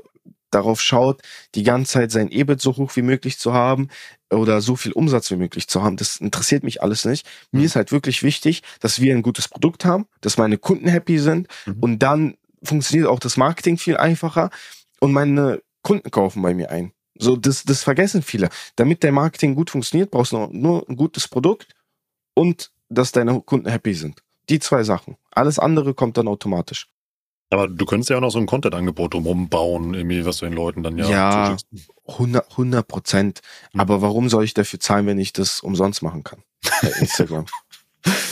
[0.52, 1.22] darauf schaut,
[1.56, 3.88] die ganze Zeit sein EBIT so hoch wie möglich zu haben
[4.32, 5.98] oder so viel Umsatz wie möglich zu haben.
[5.98, 7.28] Das interessiert mich alles nicht.
[7.52, 7.66] Mir mhm.
[7.66, 11.48] ist halt wirklich wichtig, dass wir ein gutes Produkt haben, dass meine Kunden happy sind
[11.66, 11.78] mhm.
[11.80, 14.50] und dann funktioniert auch das Marketing viel einfacher
[15.00, 16.92] und meine Kunden kaufen bei mir ein.
[17.18, 18.50] So, das, das vergessen viele.
[18.76, 21.74] Damit der Marketing gut funktioniert, brauchst du nur ein gutes Produkt
[22.34, 24.24] und dass deine Kunden happy sind.
[24.50, 25.18] Die zwei Sachen.
[25.32, 26.91] Alles andere kommt dann automatisch.
[27.52, 30.54] Aber du könntest ja auch noch so ein Content-Angebot drumherum bauen, irgendwie, was du den
[30.54, 31.10] Leuten dann ja.
[31.10, 31.58] Ja,
[32.08, 33.42] 100 Prozent.
[33.74, 33.82] Mhm.
[33.82, 36.44] Aber warum soll ich dafür zahlen, wenn ich das umsonst machen kann?
[36.82, 37.46] Bei Instagram.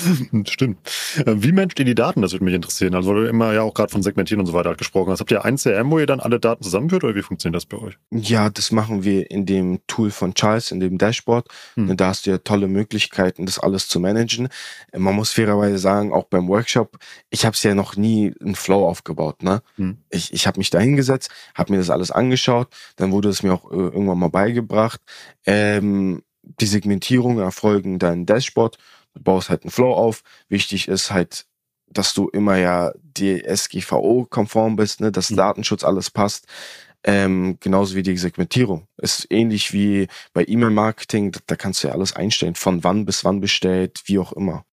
[0.48, 0.80] Stimmt.
[1.18, 2.22] Äh, wie managt ihr die Daten?
[2.22, 2.96] Das würde mich interessieren.
[2.96, 5.20] Also, weil du immer ja auch gerade von Segmentieren und so weiter gesprochen hast.
[5.20, 7.78] Habt ihr ein CRM, wo ihr dann alle Daten zusammenführt oder wie funktioniert das bei
[7.78, 7.98] euch?
[8.12, 11.48] Ja, das machen wir in dem Tool von Charles, in dem Dashboard.
[11.76, 11.96] Hm.
[11.98, 14.50] Da hast du ja tolle Möglichkeiten, das alles zu managen.
[14.96, 16.98] Man muss fairerweise sagen, auch beim Workshop,
[17.30, 19.44] ich habe es ja noch nie einen Flow aufgebaut.
[19.44, 19.62] Ne?
[19.76, 19.98] Hm.
[20.10, 23.54] Ich, ich habe mich da hingesetzt, habe mir das alles angeschaut, dann wurde es mir
[23.54, 25.02] auch äh, irgendwann mal beigebracht.
[25.46, 26.22] Ähm,
[26.60, 28.78] die Segmentierung erfolgen dein Dashboard.
[29.20, 30.24] Du baust halt einen Flow auf.
[30.48, 31.46] Wichtig ist halt,
[31.88, 35.36] dass du immer ja DSGVO-konform bist, ne, dass mhm.
[35.36, 36.48] Datenschutz alles passt.
[37.04, 38.88] Ähm, genauso wie die Segmentierung.
[38.98, 43.24] Ist ähnlich wie bei E-Mail-Marketing, da, da kannst du ja alles einstellen, von wann bis
[43.24, 44.66] wann bestellt, wie auch immer.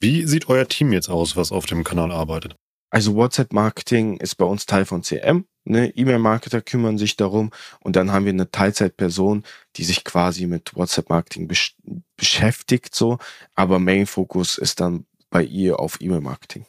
[0.00, 2.56] Wie sieht euer Team jetzt aus, was auf dem Kanal arbeitet?
[2.90, 5.46] Also WhatsApp-Marketing ist bei uns Teil von CM.
[5.64, 5.90] Ne?
[5.90, 9.44] E-Mail-Marketer kümmern sich darum und dann haben wir eine Teilzeitperson,
[9.76, 11.76] die sich quasi mit WhatsApp-Marketing besch
[12.16, 13.18] beschäftigt, so,
[13.54, 16.66] aber Main-Fokus ist dann bei ihr auf E-Mail-Marketing.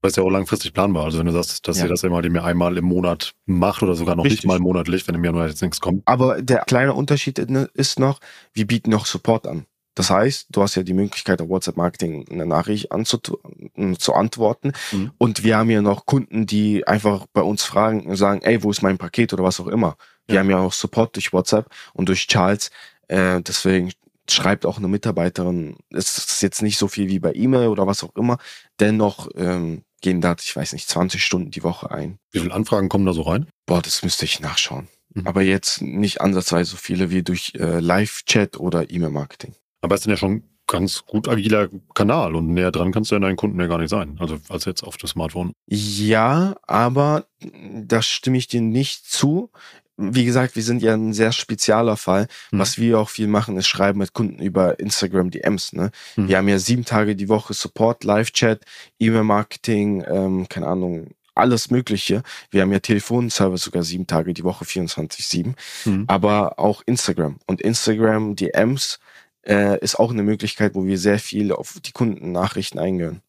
[0.00, 1.04] Das ist ja auch langfristig planbar.
[1.04, 1.84] Also wenn du sagst, dass ja.
[1.84, 4.44] ihr das immer einmal im Monat macht oder sogar noch Richtig.
[4.44, 6.02] nicht mal monatlich, wenn im Januar jetzt nichts kommt.
[6.06, 8.20] Aber der kleine Unterschied ist noch,
[8.52, 9.66] wir bieten noch Support an.
[9.98, 14.70] Das heißt, du hast ja die Möglichkeit, auf WhatsApp Marketing eine Nachricht zu antworten.
[14.92, 15.10] Mhm.
[15.18, 18.70] Und wir haben ja noch Kunden, die einfach bei uns fragen und sagen, ey, wo
[18.70, 19.96] ist mein Paket oder was auch immer.
[20.28, 20.40] Wir ja.
[20.40, 22.70] haben ja auch Support durch WhatsApp und durch Charles.
[23.08, 23.90] Äh, deswegen
[24.30, 28.04] schreibt auch eine Mitarbeiterin, es ist jetzt nicht so viel wie bei E-Mail oder was
[28.04, 28.38] auch immer.
[28.78, 32.20] Dennoch ähm, gehen da, ich weiß nicht, 20 Stunden die Woche ein.
[32.30, 33.48] Wie viele Anfragen kommen da so rein?
[33.66, 34.86] Boah, das müsste ich nachschauen.
[35.14, 35.26] Mhm.
[35.26, 39.56] Aber jetzt nicht ansatzweise so viele wie durch äh, Live-Chat oder E-Mail-Marketing.
[39.80, 43.20] Aber es ist ja schon ganz gut agiler Kanal und näher dran kannst du ja
[43.20, 45.52] deinen Kunden ja gar nicht sein, also als jetzt auf dem Smartphone.
[45.66, 49.50] Ja, aber da stimme ich dir nicht zu.
[49.96, 52.28] Wie gesagt, wir sind ja ein sehr spezieller Fall.
[52.50, 52.60] Hm.
[52.60, 55.72] Was wir auch viel machen, ist schreiben mit Kunden über Instagram DMs.
[55.72, 55.90] Ne?
[56.14, 56.28] Hm.
[56.28, 58.64] Wir haben ja sieben Tage die Woche Support, Live-Chat,
[59.00, 62.22] E-Mail-Marketing, ähm, keine Ahnung, alles Mögliche.
[62.50, 65.54] Wir haben ja Telefonservice sogar sieben Tage die Woche, 24-7.
[65.84, 66.04] Hm.
[66.06, 67.38] Aber auch Instagram.
[67.46, 69.00] Und Instagram DMs
[69.48, 73.22] äh, ist auch eine Möglichkeit, wo wir sehr viel auf die Kundennachrichten eingehen.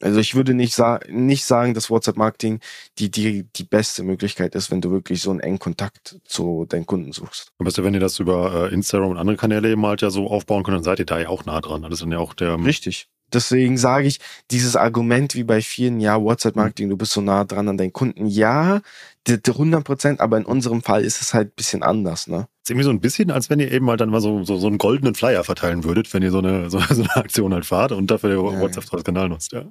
[0.00, 2.60] Also ich würde nicht, sa nicht sagen, dass WhatsApp-Marketing
[2.98, 6.86] die, die, die beste Möglichkeit ist, wenn du wirklich so einen engen Kontakt zu deinen
[6.86, 7.50] Kunden suchst.
[7.58, 10.62] Aber wenn ihr das über äh, Instagram und andere Kanäle eben halt ja so aufbauen
[10.62, 11.82] könnt, dann seid ihr da ja auch nah dran.
[11.82, 12.64] Das ist dann ja auch der...
[12.64, 13.08] Richtig.
[13.32, 17.68] Deswegen sage ich, dieses Argument wie bei vielen, ja, WhatsApp-Marketing, du bist so nah dran
[17.68, 18.26] an deinen Kunden.
[18.26, 18.80] Ja,
[19.28, 22.48] 100 Prozent, aber in unserem Fall ist es halt ein bisschen anders, ne?
[22.68, 24.66] Ist irgendwie so ein bisschen, als wenn ihr eben halt dann mal so, so, so
[24.66, 27.92] einen goldenen Flyer verteilen würdet, wenn ihr so eine, so, so eine Aktion halt fahrt
[27.92, 29.64] und dafür ja, WhatsApp als Kanal nutzt, ja.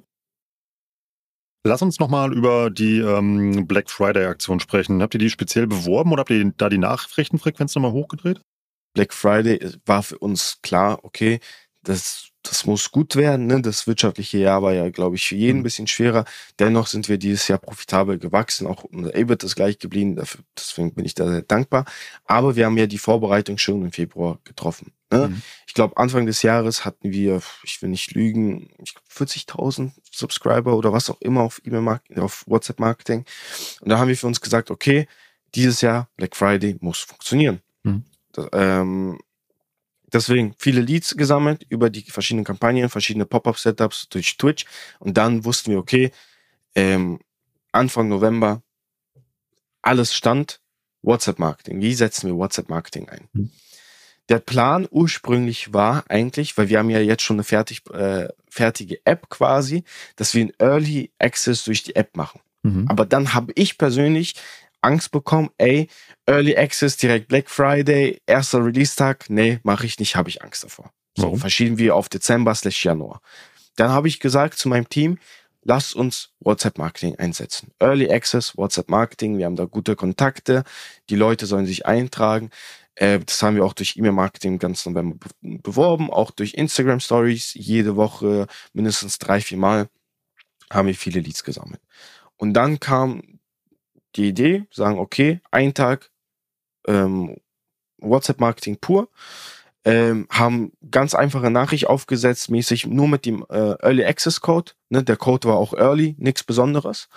[1.64, 5.02] Lass uns nochmal über die ähm, Black Friday-Aktion sprechen.
[5.02, 8.40] Habt ihr die speziell beworben oder habt ihr da die Nachrichtenfrequenz nochmal hochgedreht?
[8.94, 11.40] Black Friday war für uns klar, okay,
[11.82, 13.46] das das muss gut werden.
[13.46, 13.60] Ne?
[13.60, 15.64] Das wirtschaftliche Jahr war ja, glaube ich, für jeden ein mhm.
[15.64, 16.24] bisschen schwerer.
[16.58, 18.66] Dennoch sind wir dieses Jahr profitabel gewachsen.
[18.66, 20.16] Auch unser EBIT ist gleich geblieben.
[20.16, 21.84] Dafür, deswegen bin ich da sehr dankbar.
[22.24, 24.92] Aber wir haben ja die Vorbereitung schon im Februar getroffen.
[25.12, 25.28] Ne?
[25.28, 25.42] Mhm.
[25.66, 28.70] Ich glaube, Anfang des Jahres hatten wir, ich will nicht lügen,
[29.12, 33.24] 40.000 Subscriber oder was auch immer auf E-Mail, auf WhatsApp Marketing.
[33.80, 35.06] Und da haben wir für uns gesagt, okay,
[35.54, 37.60] dieses Jahr Black Friday muss funktionieren.
[37.82, 38.04] Mhm.
[38.32, 39.18] Das, ähm,
[40.12, 44.64] Deswegen viele Leads gesammelt über die verschiedenen Kampagnen, verschiedene Pop-up-Setups durch Twitch.
[44.98, 46.10] Und dann wussten wir, okay,
[46.74, 47.20] ähm,
[47.72, 48.62] Anfang November
[49.82, 50.60] alles stand
[51.02, 51.80] WhatsApp-Marketing.
[51.80, 53.28] Wie setzen wir WhatsApp-Marketing ein?
[53.32, 53.50] Mhm.
[54.28, 59.00] Der Plan ursprünglich war eigentlich, weil wir haben ja jetzt schon eine fertig, äh, fertige
[59.06, 59.84] App quasi,
[60.16, 62.40] dass wir einen Early Access durch die App machen.
[62.62, 62.86] Mhm.
[62.88, 64.34] Aber dann habe ich persönlich
[64.80, 65.88] Angst bekommen, ey,
[66.26, 70.92] Early Access direkt Black Friday, erster Release-Tag, nee, mache ich nicht, habe ich Angst davor.
[71.16, 73.20] So, verschieben wir auf Dezember slash Januar.
[73.76, 75.18] Dann habe ich gesagt zu meinem Team,
[75.62, 77.72] lasst uns WhatsApp-Marketing einsetzen.
[77.80, 80.64] Early Access, WhatsApp-Marketing, wir haben da gute Kontakte,
[81.10, 82.50] die Leute sollen sich eintragen.
[82.94, 88.46] Äh, das haben wir auch durch E-Mail-Marketing ganz November beworben, auch durch Instagram-Stories, jede Woche
[88.72, 89.88] mindestens drei, vier Mal
[90.70, 91.80] haben wir viele Leads gesammelt.
[92.36, 93.37] Und dann kam
[94.18, 96.10] die Idee, sagen, okay, ein Tag
[96.86, 97.36] ähm,
[97.98, 99.08] WhatsApp-Marketing pur,
[99.84, 104.72] ähm, haben ganz einfache Nachricht aufgesetzt, mäßig nur mit dem äh, Early Access Code.
[104.90, 105.02] Ne?
[105.02, 107.08] Der Code war auch Early, nichts Besonderes.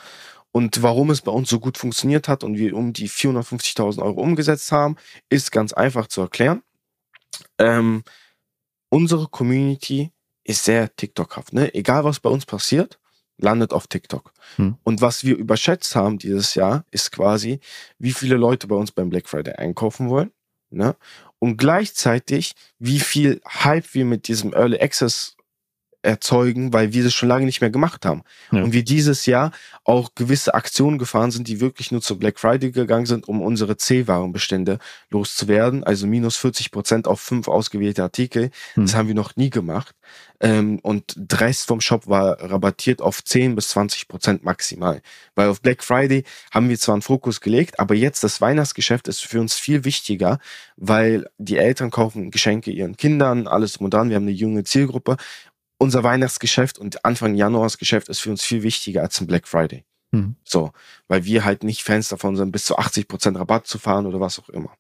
[0.52, 4.22] Und warum es bei uns so gut funktioniert hat und wir um die 450.000 Euro
[4.22, 4.96] umgesetzt haben,
[5.30, 6.62] ist ganz einfach zu erklären.
[7.58, 8.04] Ähm,
[8.90, 10.12] unsere Community
[10.44, 11.54] ist sehr TikTokhaft.
[11.54, 11.74] Ne?
[11.74, 13.01] Egal was bei uns passiert,
[13.44, 14.34] landet auf TikTok.
[14.56, 14.76] Hm.
[14.84, 17.60] Und was wir überschätzt haben dieses Jahr, ist quasi,
[18.00, 20.32] wie viele Leute bei uns beim Black Friday einkaufen wollen.
[20.70, 20.96] Ne?
[21.40, 25.36] Und gleichzeitig, wie viel Hype wir mit diesem Early Access
[26.04, 28.24] erzeugen, weil wir das schon lange nicht mehr gemacht haben.
[28.52, 28.64] Ja.
[28.64, 29.52] Und wir dieses Jahr
[29.84, 33.78] auch gewisse Aktionen gefahren sind, die wirklich nur zu Black Friday gegangen sind, um unsere
[33.78, 35.84] C-Warenbestände loszuwerden.
[35.84, 38.52] Also minus 40 Prozent auf fünf ausgewählte Artikel.
[38.74, 38.86] Hm.
[38.86, 39.96] Das haben wir noch nie gemacht.
[40.40, 45.02] Ähm, und der Rest vom Shop war rabattiert auf 10 bis 20 Prozent maximal.
[45.36, 49.22] Weil auf Black Friday haben wir zwar einen Fokus gelegt, aber jetzt das Weihnachtsgeschäft ist
[49.22, 50.40] für uns viel wichtiger,
[50.78, 54.10] weil die Eltern kaufen Geschenke ihren Kindern, alles modern.
[54.10, 55.18] Wir haben eine junge Zielgruppe
[55.82, 59.84] unser Weihnachtsgeschäft und Anfang Januarsgeschäft ist für uns viel wichtiger als ein Black Friday.
[60.12, 60.36] Mhm.
[60.44, 60.74] So,
[61.08, 64.20] weil wir halt nicht Fans davon sind, bis zu 80 Prozent Rabatt zu fahren oder
[64.20, 64.76] was auch immer.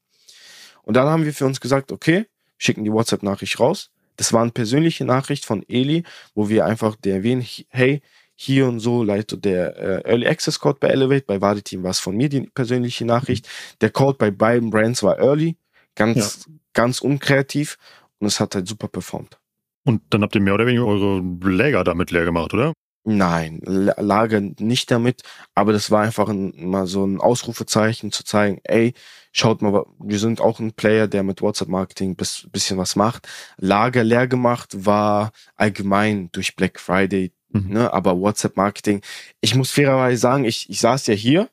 [0.84, 2.28] Und dann haben wir für uns gesagt, okay,
[2.60, 3.90] schicken die WhatsApp-Nachricht raus.
[4.16, 6.04] Das war eine persönliche Nachricht von Eli,
[6.36, 8.04] wo wir einfach der erwähnen, hey,
[8.36, 11.92] hier und so leitet der äh, Early Access Code bei Elevate, bei Wadi Team war
[11.92, 13.50] es von mir die persönliche Nachricht.
[13.82, 15.58] Der Code bei beiden Brands war Early,
[15.96, 16.54] ganz, ja.
[16.74, 17.80] ganz unkreativ
[18.20, 19.40] und es hat halt super performt.
[19.84, 22.74] Und dann habt ihr mehr oder weniger eure Lager damit leer gemacht, oder?
[23.04, 25.24] Nein, Lager nicht damit,
[25.56, 28.94] aber das war einfach ein, mal so ein Ausrufezeichen zu zeigen, ey,
[29.32, 33.28] schaut mal, wir sind auch ein Player, der mit WhatsApp-Marketing bis, bisschen was macht.
[33.58, 37.74] Lager leer gemacht war allgemein durch Black Friday, mhm.
[37.74, 39.02] ne, aber WhatsApp-Marketing,
[39.41, 41.50] ich muss fairerweise sagen, ich, ich saß ja hier,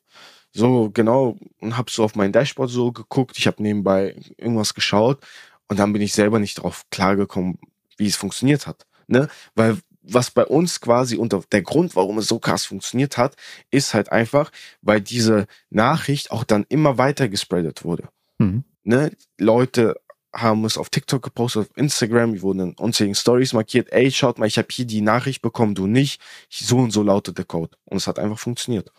[0.53, 5.25] so genau, und hab so auf mein Dashboard so geguckt, ich habe nebenbei irgendwas geschaut
[5.69, 7.59] und dann bin ich selber nicht drauf klargekommen,
[7.99, 8.87] wie es funktioniert hat.
[9.07, 9.29] Ne?
[9.55, 13.37] Weil was bei uns quasi unter der Grund, warum es so krass funktioniert hat,
[13.71, 18.09] ist halt einfach, weil diese Nachricht auch dann immer weiter gespreadet wurde.
[18.39, 18.65] Mhm.
[18.85, 19.13] Ne?
[19.39, 19.97] Leute
[20.35, 24.39] haben es auf TikTok gepostet, auf Instagram, wir wurden in unzähligen Stories markiert, ey, schaut
[24.39, 26.21] mal, ich habe hier die Nachricht bekommen, du nicht.
[26.51, 27.77] So und so lautet der Code.
[27.85, 28.93] Und es hat einfach funktioniert.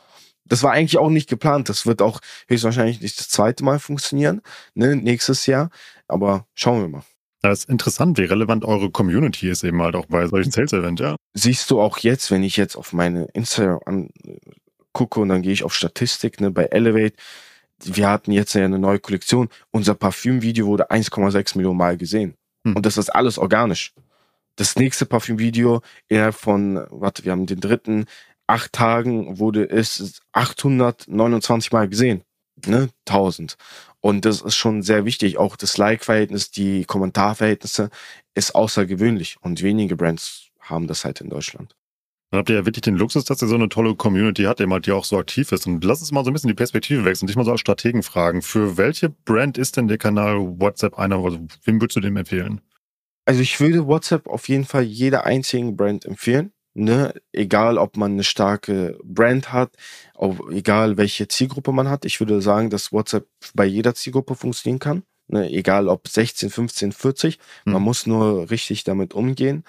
[0.46, 1.70] Das war eigentlich auch nicht geplant.
[1.70, 4.42] Das wird auch höchstwahrscheinlich nicht das zweite Mal funktionieren,
[4.74, 5.70] ne, nächstes Jahr.
[6.08, 7.04] Aber schauen wir mal.
[7.42, 11.16] Das ist interessant, wie relevant eure Community ist eben halt auch bei solchen Sales-Events, ja.
[11.34, 14.10] Siehst du auch jetzt, wenn ich jetzt auf meine Instagram
[14.92, 17.16] gucke und dann gehe ich auf Statistik, ne, bei Elevate,
[17.84, 22.34] wir hatten jetzt ja eine neue Kollektion, unser Parfüm-Video wurde 1,6 Millionen Mal gesehen.
[22.66, 22.76] Hm.
[22.76, 23.94] Und das ist alles organisch.
[24.58, 28.06] Das nächste Parfüm-Video innerhalb von, warte, wir haben den dritten,
[28.48, 32.24] acht Tagen wurde es 829 Mal gesehen.
[32.66, 32.90] Ne?
[33.08, 33.56] 1000.
[34.02, 35.38] Und das ist schon sehr wichtig.
[35.38, 37.90] Auch das Like-Verhältnis, die Kommentarverhältnisse
[38.34, 39.38] ist außergewöhnlich.
[39.42, 41.76] Und wenige Brands haben das halt in Deutschland.
[42.32, 44.68] Dann habt ihr ja wirklich den Luxus, dass ihr so eine tolle Community habt, die
[44.68, 45.66] halt ja auch so aktiv ist.
[45.66, 48.04] Und lass uns mal so ein bisschen die Perspektive wechseln, dich mal so als Strategen
[48.04, 48.44] fragen.
[48.44, 51.18] Für welche Brand ist denn der Kanal WhatsApp einer?
[51.18, 52.62] Also, wem würdest du dem empfehlen?
[53.26, 56.52] Also ich würde WhatsApp auf jeden Fall jeder einzigen Brand empfehlen.
[56.74, 57.14] Ne?
[57.32, 59.72] Egal, ob man eine starke Brand hat,
[60.14, 62.06] auch egal welche Zielgruppe man hat.
[62.06, 65.04] Ich würde sagen, dass WhatsApp bei jeder Zielgruppe funktionieren kann.
[65.28, 65.50] Ne?
[65.52, 67.40] Egal ob 16, 15, 40.
[67.66, 67.82] Man mhm.
[67.82, 69.64] muss nur richtig damit umgehen.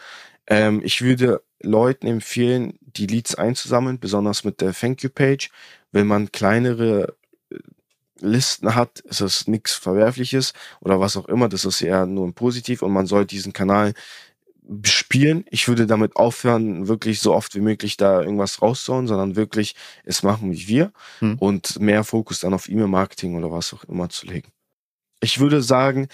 [0.47, 5.51] Ähm, ich würde Leuten empfehlen, die Leads einzusammeln, besonders mit der Thank You Page.
[5.93, 7.15] Wenn man kleinere
[7.51, 7.59] äh,
[8.21, 11.49] Listen hat, ist das nichts Verwerfliches oder was auch immer.
[11.49, 13.95] Das ist eher nur ein Positiv und man soll diesen Kanal
[14.85, 15.45] spielen.
[15.51, 20.23] Ich würde damit aufhören, wirklich so oft wie möglich da irgendwas rauszuhauen, sondern wirklich es
[20.23, 21.37] machen wie wir hm.
[21.39, 24.53] und mehr Fokus dann auf E-Mail-Marketing oder was auch immer zu legen.
[25.21, 26.09] Ich würde sagen,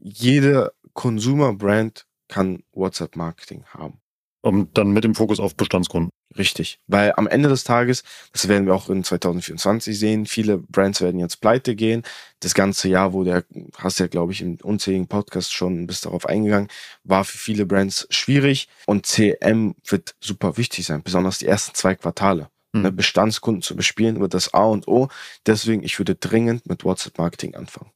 [0.00, 4.00] jede Consumer-Brand kann WhatsApp-Marketing haben.
[4.42, 6.10] Und dann mit dem Fokus auf Bestandskunden.
[6.36, 6.78] Richtig.
[6.86, 11.20] Weil am Ende des Tages, das werden wir auch in 2024 sehen, viele Brands werden
[11.20, 12.02] jetzt pleite gehen.
[12.40, 13.44] Das ganze Jahr, wo der,
[13.76, 16.68] hast ja, glaube ich, im unzähligen Podcast schon bis darauf eingegangen,
[17.04, 21.94] war für viele Brands schwierig und CM wird super wichtig sein, besonders die ersten zwei
[21.94, 22.48] Quartale.
[22.72, 22.96] Mhm.
[22.96, 25.08] Bestandskunden zu bespielen wird das A und O.
[25.46, 27.90] Deswegen, ich würde dringend mit WhatsApp-Marketing anfangen.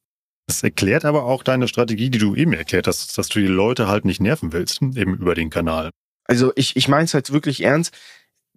[0.47, 3.89] Das erklärt aber auch deine Strategie, die du eben erklärt hast, dass du die Leute
[3.89, 5.91] halt nicht nerven willst, eben über den Kanal.
[6.25, 7.97] Also ich, ich meine es halt wirklich ernst.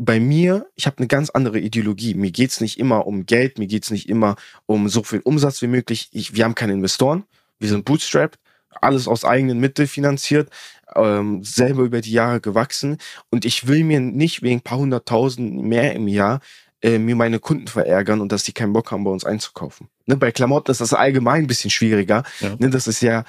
[0.01, 2.13] Bei mir, ich habe eine ganz andere Ideologie.
[2.13, 5.67] Mir geht's nicht immer um Geld, mir geht's nicht immer um so viel Umsatz wie
[5.67, 6.07] möglich.
[6.13, 7.25] Ich, wir haben keine Investoren,
[7.59, 8.39] wir sind bootstrapped,
[8.79, 10.49] alles aus eigenen Mitteln finanziert,
[10.95, 12.97] ähm, selber über die Jahre gewachsen.
[13.29, 16.39] Und ich will mir nicht wegen paar hunderttausend mehr im Jahr
[16.81, 19.89] äh, mir meine Kunden verärgern und dass die keinen Bock haben, bei uns einzukaufen.
[20.05, 22.23] Ne, bei Klamotten ist das allgemein ein bisschen schwieriger.
[22.39, 22.55] Ja.
[22.57, 23.25] Ne, das ist ja,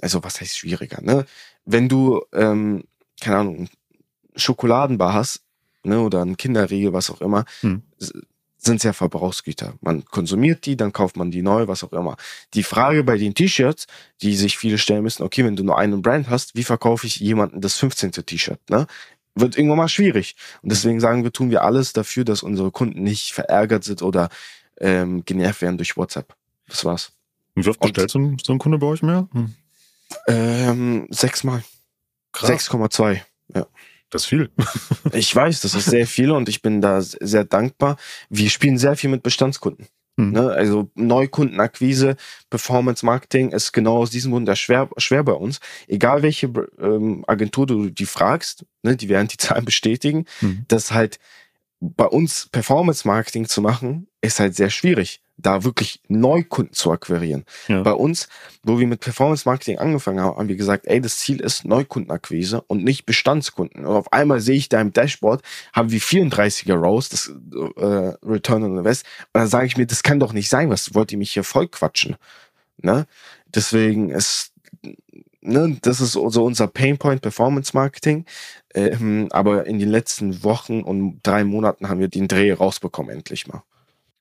[0.00, 1.00] also was heißt schwieriger?
[1.00, 1.24] Ne?
[1.64, 2.82] Wenn du, ähm,
[3.20, 3.68] keine Ahnung,
[4.34, 5.42] Schokoladenbar hast,
[5.84, 7.82] ne, oder ein Kinderriegel, was auch immer, hm.
[7.98, 9.74] sind es ja Verbrauchsgüter.
[9.80, 12.16] Man konsumiert die, dann kauft man die neu, was auch immer.
[12.54, 13.86] Die Frage bei den T-Shirts,
[14.22, 17.16] die sich viele stellen müssen, okay, wenn du nur einen Brand hast, wie verkaufe ich
[17.16, 18.12] jemanden das 15.
[18.12, 18.86] T-Shirt, ne?
[19.34, 20.34] Wird irgendwann mal schwierig.
[20.62, 24.30] Und deswegen sagen wir, tun wir alles dafür, dass unsere Kunden nicht verärgert sind oder
[24.80, 26.34] ähm, genervt werden durch WhatsApp.
[26.66, 27.12] Das war's.
[27.54, 29.28] Und wie oft bestellt so ein, so ein Kunde bei euch mehr?
[29.32, 29.54] Hm.
[30.26, 31.62] Ähm, sechsmal.
[32.34, 33.20] 6,2,
[33.54, 33.66] ja.
[34.10, 34.50] Das ist viel.
[35.12, 37.96] ich weiß, das ist sehr viel und ich bin da sehr dankbar.
[38.30, 39.86] Wir spielen sehr viel mit Bestandskunden.
[40.18, 40.32] Mhm.
[40.32, 40.50] Ne?
[40.50, 42.16] Also Neukundenakquise,
[42.50, 45.60] Performance Marketing ist genau aus diesem Grund schwer, schwer bei uns.
[45.86, 50.64] Egal welche ähm, Agentur du die fragst, ne, die werden die Zahlen bestätigen, mhm.
[50.68, 51.18] dass halt
[51.80, 57.44] bei uns Performance Marketing zu machen, ist halt sehr schwierig da wirklich Neukunden zu akquirieren.
[57.68, 57.82] Ja.
[57.82, 58.28] Bei uns,
[58.64, 62.60] wo wir mit Performance Marketing angefangen haben, haben wir gesagt, ey, das Ziel ist Neukundenakquise
[62.62, 63.86] und nicht Bestandskunden.
[63.86, 68.64] Und auf einmal sehe ich da im Dashboard, haben wir 34er Rows, das äh, Return
[68.64, 69.06] on Invest.
[69.32, 71.44] Und dann sage ich mir, das kann doch nicht sein, was wollt ihr mich hier
[71.44, 72.16] voll quatschen?
[72.78, 73.06] Ne?
[73.46, 74.52] Deswegen ist
[75.40, 78.24] Ne, das ist so unser Painpoint Performance Marketing.
[78.74, 83.46] Ähm, aber in den letzten Wochen und drei Monaten haben wir den Dreh rausbekommen, endlich
[83.46, 83.62] mal.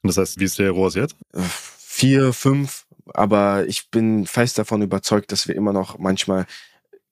[0.03, 1.15] Und das heißt, wie ist der ROAS jetzt?
[1.35, 6.45] Vier, fünf, aber ich bin fest davon überzeugt, dass wir immer noch manchmal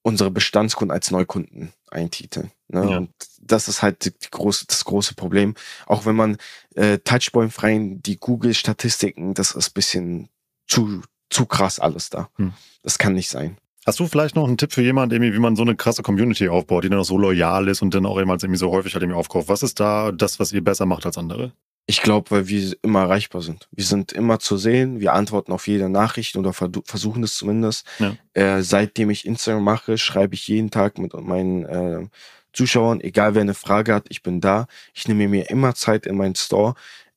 [0.03, 2.51] unsere Bestandskunden als Neukunden eintiteln.
[2.67, 2.91] Ne?
[2.91, 2.97] Ja.
[2.97, 5.55] Und das ist halt die, die große, das große Problem.
[5.87, 6.37] Auch wenn man
[6.75, 10.29] äh, Touchpoint-freien, die Google-Statistiken, das ist bisschen
[10.67, 11.01] zu,
[11.31, 12.29] zu krass alles da.
[12.35, 12.53] Hm.
[12.83, 13.57] Das kann nicht sein.
[13.85, 16.83] Hast du vielleicht noch einen Tipp für jemanden, wie man so eine krasse Community aufbaut,
[16.83, 19.19] die dann auch so loyal ist und dann auch immer irgendwie so häufig halt irgendwie
[19.19, 19.47] aufkauft?
[19.47, 21.51] Was ist da das, was ihr besser macht als andere?
[21.87, 23.67] Ich glaube, weil wir immer erreichbar sind.
[23.71, 27.85] Wir sind immer zu sehen, wir antworten auf jede Nachricht oder versuchen es zumindest.
[27.99, 28.15] Ja.
[28.33, 32.07] Äh, seitdem ich Instagram mache, schreibe ich jeden Tag mit meinen äh,
[32.53, 34.65] Zuschauern, egal wer eine Frage hat, ich bin da.
[34.95, 36.73] Ich nehme mir immer Zeit in meinen Store.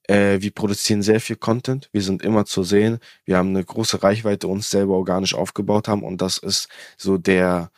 [0.08, 1.88] Äh, wir produzieren sehr viel Content.
[1.92, 2.98] Wir sind immer zu sehen.
[3.24, 7.70] Wir haben eine große Reichweite uns selber organisch aufgebaut haben und das ist so der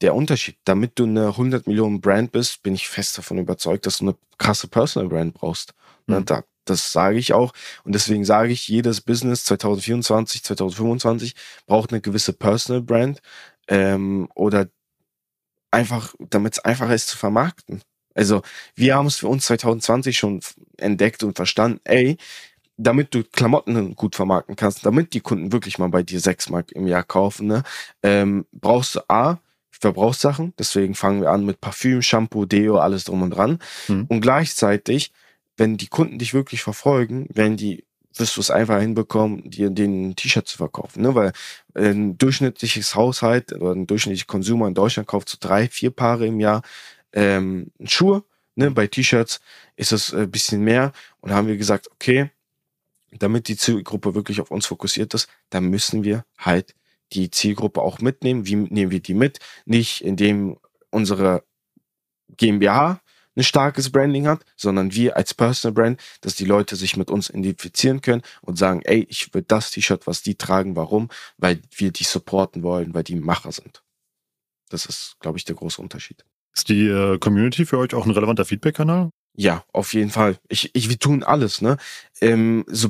[0.00, 0.56] der Unterschied.
[0.64, 4.16] Damit du eine 100 Millionen Brand bist, bin ich fest davon überzeugt, dass du eine
[4.38, 5.74] krasse Personal Brand brauchst.
[6.06, 6.24] Ne, mhm.
[6.24, 7.52] Da, das sage ich auch.
[7.84, 11.34] Und deswegen sage ich, jedes Business 2024, 2025
[11.66, 13.20] braucht eine gewisse Personal Brand
[13.68, 14.68] ähm, oder
[15.70, 17.82] einfach, damit es einfacher ist zu vermarkten.
[18.18, 18.42] Also
[18.74, 20.40] wir haben es für uns 2020 schon
[20.76, 22.16] entdeckt und verstanden, ey,
[22.76, 26.72] damit du Klamotten gut vermarkten kannst, damit die Kunden wirklich mal bei dir sechs Mark
[26.72, 27.62] im Jahr kaufen, ne,
[28.02, 29.38] ähm, brauchst du A,
[29.70, 33.60] Verbrauchssachen, deswegen fangen wir an mit Parfüm, Shampoo, Deo, alles drum und dran.
[33.88, 34.06] Mhm.
[34.08, 35.12] Und gleichzeitig
[35.58, 37.84] wenn die Kunden dich wirklich verfolgen, wenn die
[38.16, 41.02] wirst du es einfach hinbekommen, dir den T-Shirt zu verkaufen.
[41.02, 41.14] Ne?
[41.14, 41.32] Weil
[41.74, 46.40] ein durchschnittliches Haushalt oder ein durchschnittlicher Konsumer in Deutschland kauft so drei, vier Paare im
[46.40, 46.62] Jahr
[47.18, 48.22] ähm, Schuhe.
[48.54, 48.70] Ne?
[48.70, 49.40] Bei T-Shirts
[49.76, 50.92] ist es ein bisschen mehr.
[51.20, 52.30] Und haben wir gesagt, okay,
[53.10, 56.74] damit die Zielgruppe wirklich auf uns fokussiert ist, dann müssen wir halt
[57.12, 58.46] die Zielgruppe auch mitnehmen.
[58.46, 59.40] Wie nehmen wir die mit?
[59.64, 60.58] Nicht indem
[60.90, 61.42] unsere
[62.36, 63.00] GmbH
[63.34, 67.30] ein starkes Branding hat, sondern wir als Personal Brand, dass die Leute sich mit uns
[67.30, 70.76] identifizieren können und sagen, ey, ich will das T-Shirt, was die tragen.
[70.76, 71.08] Warum?
[71.36, 73.82] Weil wir die supporten wollen, weil die Macher sind.
[74.68, 76.24] Das ist, glaube ich, der große Unterschied.
[76.58, 79.10] Ist die äh, Community für euch auch ein relevanter Feedback-Kanal?
[79.36, 80.38] Ja, auf jeden Fall.
[80.48, 81.76] Ich, ich, wir tun alles, ne?
[82.20, 82.88] Ähm, so,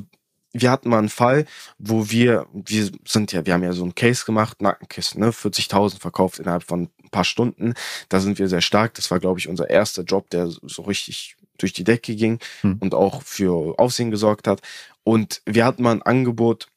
[0.54, 1.44] wir hatten mal einen Fall,
[1.76, 6.00] wo wir, wir sind ja, wir haben ja so einen Case gemacht, Nackenkisten, ne, 40.000
[6.00, 7.74] verkauft innerhalb von ein paar Stunden.
[8.08, 8.94] Da sind wir sehr stark.
[8.94, 12.78] Das war, glaube ich, unser erster Job, der so richtig durch die Decke ging hm.
[12.80, 14.62] und auch für Aufsehen gesorgt hat.
[15.04, 16.68] Und wir hatten mal ein Angebot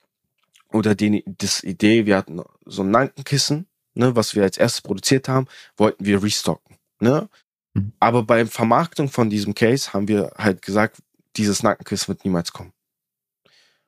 [0.74, 5.30] oder die, das Idee, wir hatten so ein Nackenkissen, ne, was wir als erstes produziert
[5.30, 6.81] haben, wollten wir restocken.
[7.02, 7.30] Ne?
[7.76, 7.94] Hm.
[8.00, 11.02] Aber bei Vermarktung von diesem Case haben wir halt gesagt,
[11.38, 12.74] dieses Nackenkissen wird niemals kommen.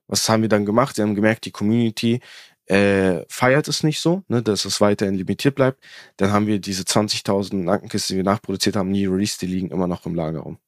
[0.08, 0.98] Was haben wir dann gemacht?
[0.98, 2.20] Wir haben gemerkt, die Community
[2.66, 5.84] äh, feiert es nicht so, ne, dass es weiterhin limitiert bleibt.
[6.18, 9.88] Dann haben wir diese 20.000 Nackenkisten, die wir nachproduziert haben, nie released, die liegen immer
[9.88, 10.60] noch im Lager rum.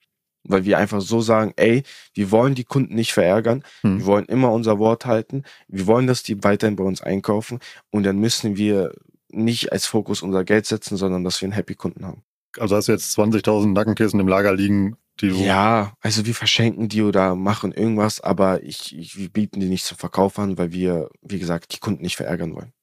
[0.44, 1.84] Weil wir einfach so sagen, ey,
[2.14, 4.00] wir wollen die Kunden nicht verärgern, hm.
[4.00, 7.60] wir wollen immer unser Wort halten, wir wollen, dass die weiterhin bei uns einkaufen
[7.92, 8.94] und dann müssen wir
[9.30, 12.24] nicht als Fokus unser Geld setzen, sondern dass wir einen Happy Kunden haben.
[12.60, 16.90] Also hast du jetzt 20.000 Nackenkissen im Lager liegen, die du ja, also wir verschenken
[16.90, 20.72] die oder machen irgendwas, aber ich, ich, wir bieten die nicht zum Verkauf an, weil
[20.72, 22.74] wir, wie gesagt, die Kunden nicht verärgern wollen.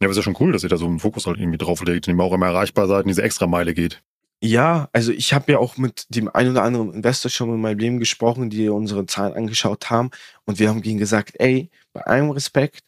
[0.00, 1.82] Ja, aber ist ja schon cool, dass ihr da so einen Fokus halt irgendwie drauf
[1.84, 4.02] legt, indem ihr auch immer erreichbar seid und diese extra Meile geht.
[4.42, 7.78] Ja, also ich habe ja auch mit dem einen oder anderen Investor schon in meinem
[7.78, 10.10] Leben gesprochen, die unsere Zahlen angeschaut haben
[10.44, 12.80] und wir haben ihnen gesagt, ey, bei allem Respekt,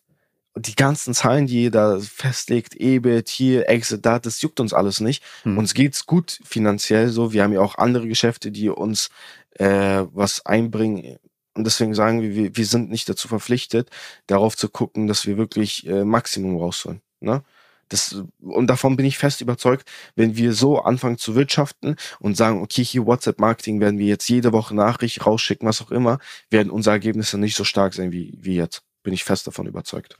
[0.59, 5.01] die ganzen Zahlen, die ihr da festlegt, EBIT, hier, Exit, da, das juckt uns alles
[5.01, 5.23] nicht.
[5.43, 5.59] Hm.
[5.59, 7.33] Uns geht's gut finanziell so.
[7.33, 9.11] Wir haben ja auch andere Geschäfte, die uns
[9.59, 11.19] äh, was einbringen.
[11.55, 13.91] Und deswegen sagen wir, wir, wir sind nicht dazu verpflichtet,
[14.27, 17.03] darauf zu gucken, dass wir wirklich äh, Maximum rausholen.
[17.21, 17.43] Ne?
[17.89, 22.63] Das, und davon bin ich fest überzeugt, wenn wir so anfangen zu wirtschaften und sagen,
[22.63, 26.19] okay, hier WhatsApp-Marketing werden wir jetzt jede Woche Nachricht rausschicken, was auch immer,
[26.51, 28.83] werden unsere Ergebnisse nicht so stark sein wie, wie jetzt.
[29.03, 30.19] Bin ich fest davon überzeugt.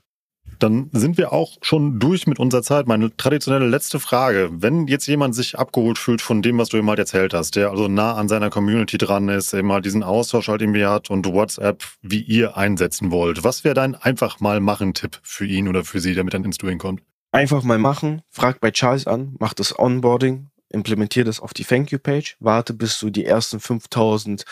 [0.59, 2.87] Dann sind wir auch schon durch mit unserer Zeit.
[2.87, 4.49] Meine traditionelle letzte Frage.
[4.51, 7.69] Wenn jetzt jemand sich abgeholt fühlt von dem, was du ihm halt erzählt hast, der
[7.71, 11.25] also nah an seiner Community dran ist, eben halt diesen Austausch halt irgendwie hat und
[11.25, 15.83] WhatsApp, wie ihr einsetzen wollt, was wäre dein einfach mal machen Tipp für ihn oder
[15.83, 17.01] für sie, damit dann ins Doing kommt?
[17.31, 21.91] Einfach mal machen, frag bei Charles an, mach das Onboarding, implementier das auf die Thank
[21.91, 24.45] You Page, warte bis du die ersten 5000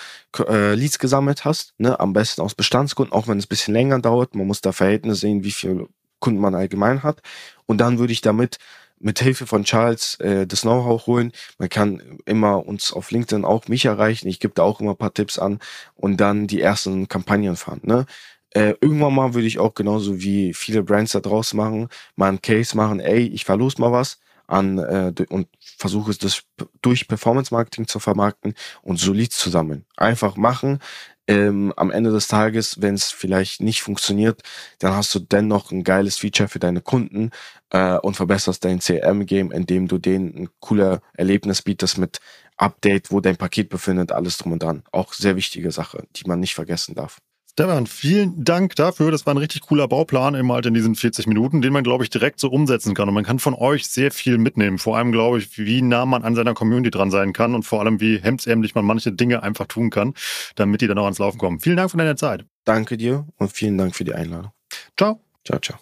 [0.48, 2.00] äh, Leads gesammelt hast, ne?
[2.00, 5.22] am besten aus Bestandskunden, auch wenn es ein bisschen länger dauert, man muss da Verhältnisse
[5.22, 5.88] sehen, wie viele
[6.20, 7.22] Kunden man allgemein hat
[7.66, 8.58] und dann würde ich damit
[9.00, 11.32] mit Hilfe von Charles äh, das Know-how holen.
[11.60, 14.28] Man kann immer uns auf LinkedIn auch mich erreichen.
[14.28, 15.60] Ich gebe da auch immer ein paar Tipps an
[15.96, 17.82] und dann die ersten Kampagnen fahren.
[17.84, 18.06] Ne?
[18.52, 22.42] Äh, irgendwann mal würde ich auch genauso wie viele Brands da draus machen, mal einen
[22.42, 26.44] Case machen, ey, ich verlose mal was an äh, und versuche es
[26.82, 29.86] durch Performance Marketing zu vermarkten und so Leads zu sammeln.
[29.98, 30.80] Einfach machen.
[31.30, 34.42] Ähm, am Ende des Tages, wenn es vielleicht nicht funktioniert,
[34.80, 37.32] dann hast du dennoch ein geiles Feature für deine Kunden
[37.70, 42.20] äh, und verbesserst dein CRM-Game, indem du denen ein cooler Erlebnis bietest mit
[42.56, 44.84] Update, wo dein Paket befindet, alles drum und dran.
[44.92, 47.20] Auch sehr wichtige Sache, die man nicht vergessen darf.
[47.60, 49.10] Stefan, vielen Dank dafür.
[49.10, 52.04] Das war ein richtig cooler Bauplan eben halt in diesen 40 Minuten, den man, glaube
[52.04, 53.08] ich, direkt so umsetzen kann.
[53.08, 54.78] Und man kann von euch sehr viel mitnehmen.
[54.78, 57.80] Vor allem, glaube ich, wie nah man an seiner Community dran sein kann und vor
[57.80, 60.14] allem, wie hemdsärmlich man manche Dinge einfach tun kann,
[60.54, 61.60] damit die dann auch ans Laufen kommen.
[61.60, 62.46] Vielen Dank für deine Zeit.
[62.64, 64.52] Danke dir und vielen Dank für die Einladung.
[64.96, 65.20] Ciao.
[65.44, 65.80] Ciao, ciao.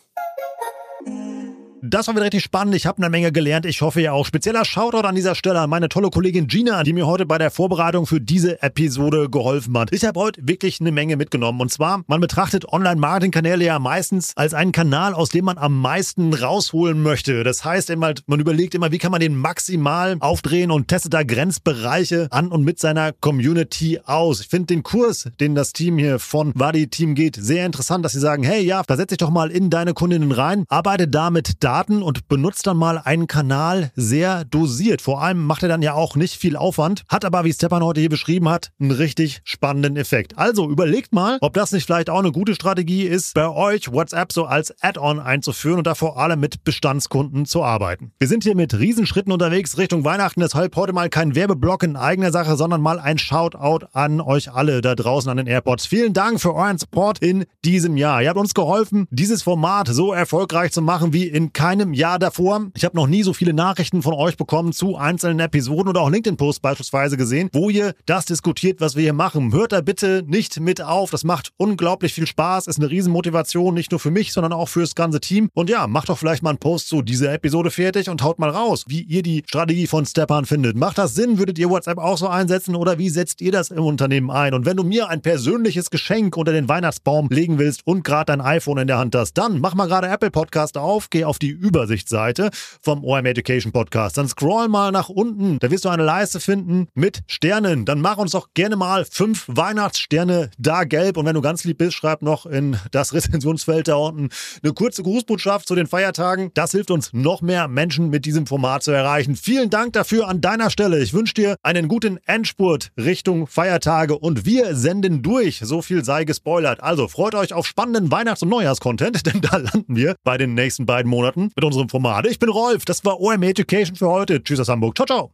[1.87, 2.73] Das war wieder richtig spannend.
[2.73, 3.63] Ich habe eine Menge gelernt.
[3.67, 4.25] Ich hoffe ja auch.
[4.25, 7.51] Spezieller Shoutout an dieser Stelle an meine tolle Kollegin Gina, die mir heute bei der
[7.51, 9.93] Vorbereitung für diese Episode geholfen hat.
[9.93, 11.61] Ich habe heute wirklich eine Menge mitgenommen.
[11.61, 16.33] Und zwar, man betrachtet Online-Marketing-Kanäle ja meistens als einen Kanal, aus dem man am meisten
[16.33, 17.43] rausholen möchte.
[17.43, 21.21] Das heißt immer, man überlegt immer, wie kann man den maximal aufdrehen und testet da
[21.21, 24.41] Grenzbereiche an und mit seiner Community aus.
[24.41, 28.13] Ich finde den Kurs, den das Team hier von Wadi Team geht, sehr interessant, dass
[28.13, 31.74] sie sagen, hey, ja, versetz dich doch mal in deine Kundinnen rein, arbeite damit da
[31.75, 35.01] Daten und benutzt dann mal einen Kanal sehr dosiert.
[35.01, 37.99] Vor allem macht er dann ja auch nicht viel Aufwand, hat aber, wie Stepan heute
[37.99, 40.37] hier beschrieben hat, einen richtig spannenden Effekt.
[40.37, 44.31] Also überlegt mal, ob das nicht vielleicht auch eine gute Strategie ist, bei euch WhatsApp
[44.31, 48.13] so als Add-on einzuführen und da vor allem mit Bestandskunden zu arbeiten.
[48.19, 52.31] Wir sind hier mit Riesenschritten unterwegs Richtung Weihnachten, deshalb heute mal kein Werbeblock in eigener
[52.31, 55.87] Sache, sondern mal ein Shoutout an euch alle da draußen an den Airports.
[55.87, 58.21] Vielen Dank für euren Support in diesem Jahr.
[58.21, 62.19] Ihr habt uns geholfen, dieses Format so erfolgreich zu machen wie in keinem keinem Jahr
[62.19, 62.67] davor.
[62.75, 66.11] Ich habe noch nie so viele Nachrichten von euch bekommen zu einzelnen Episoden oder auch
[66.11, 69.51] LinkedIn-Posts beispielsweise gesehen, wo ihr das diskutiert, was wir hier machen.
[69.51, 71.09] Hört da bitte nicht mit auf.
[71.09, 74.93] Das macht unglaublich viel Spaß, ist eine Riesenmotivation, nicht nur für mich, sondern auch fürs
[74.93, 75.49] ganze Team.
[75.55, 78.51] Und ja, macht doch vielleicht mal einen Post zu dieser Episode fertig und haut mal
[78.51, 80.77] raus, wie ihr die Strategie von Stepan findet.
[80.77, 81.39] Macht das Sinn?
[81.39, 84.53] Würdet ihr WhatsApp auch so einsetzen oder wie setzt ihr das im Unternehmen ein?
[84.53, 88.41] Und wenn du mir ein persönliches Geschenk unter den Weihnachtsbaum legen willst und gerade dein
[88.41, 91.44] iPhone in der Hand hast, dann mach mal gerade Apple Podcast auf, geh auf die
[91.49, 92.49] Übersichtsseite
[92.81, 94.17] vom OM Education Podcast.
[94.17, 97.85] Dann scroll mal nach unten, da wirst du eine Leiste finden mit Sternen.
[97.85, 101.77] Dann mach uns doch gerne mal fünf Weihnachtssterne da gelb und wenn du ganz lieb
[101.79, 104.29] bist, schreib noch in das Rezensionsfeld da unten
[104.63, 106.51] eine kurze Grußbotschaft zu den Feiertagen.
[106.53, 109.35] Das hilft uns noch mehr Menschen mit diesem Format zu erreichen.
[109.35, 110.99] Vielen Dank dafür an deiner Stelle.
[111.01, 115.59] Ich wünsche dir einen guten Endspurt Richtung Feiertage und wir senden durch.
[115.63, 116.81] So viel sei gespoilert.
[116.81, 120.85] Also freut euch auf spannenden Weihnachts- und Neujahrscontent, denn da landen wir bei den nächsten
[120.85, 122.25] beiden Monaten mit unserem Format.
[122.27, 124.43] Ich bin Rolf, das war OM Education für heute.
[124.43, 124.95] Tschüss aus Hamburg.
[124.95, 125.31] Ciao, ciao.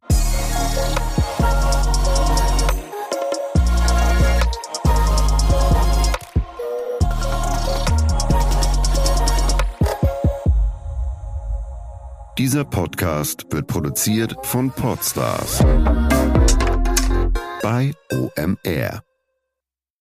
[12.41, 15.59] Dieser Podcast wird produziert von Podstars
[17.61, 19.10] bei OMR.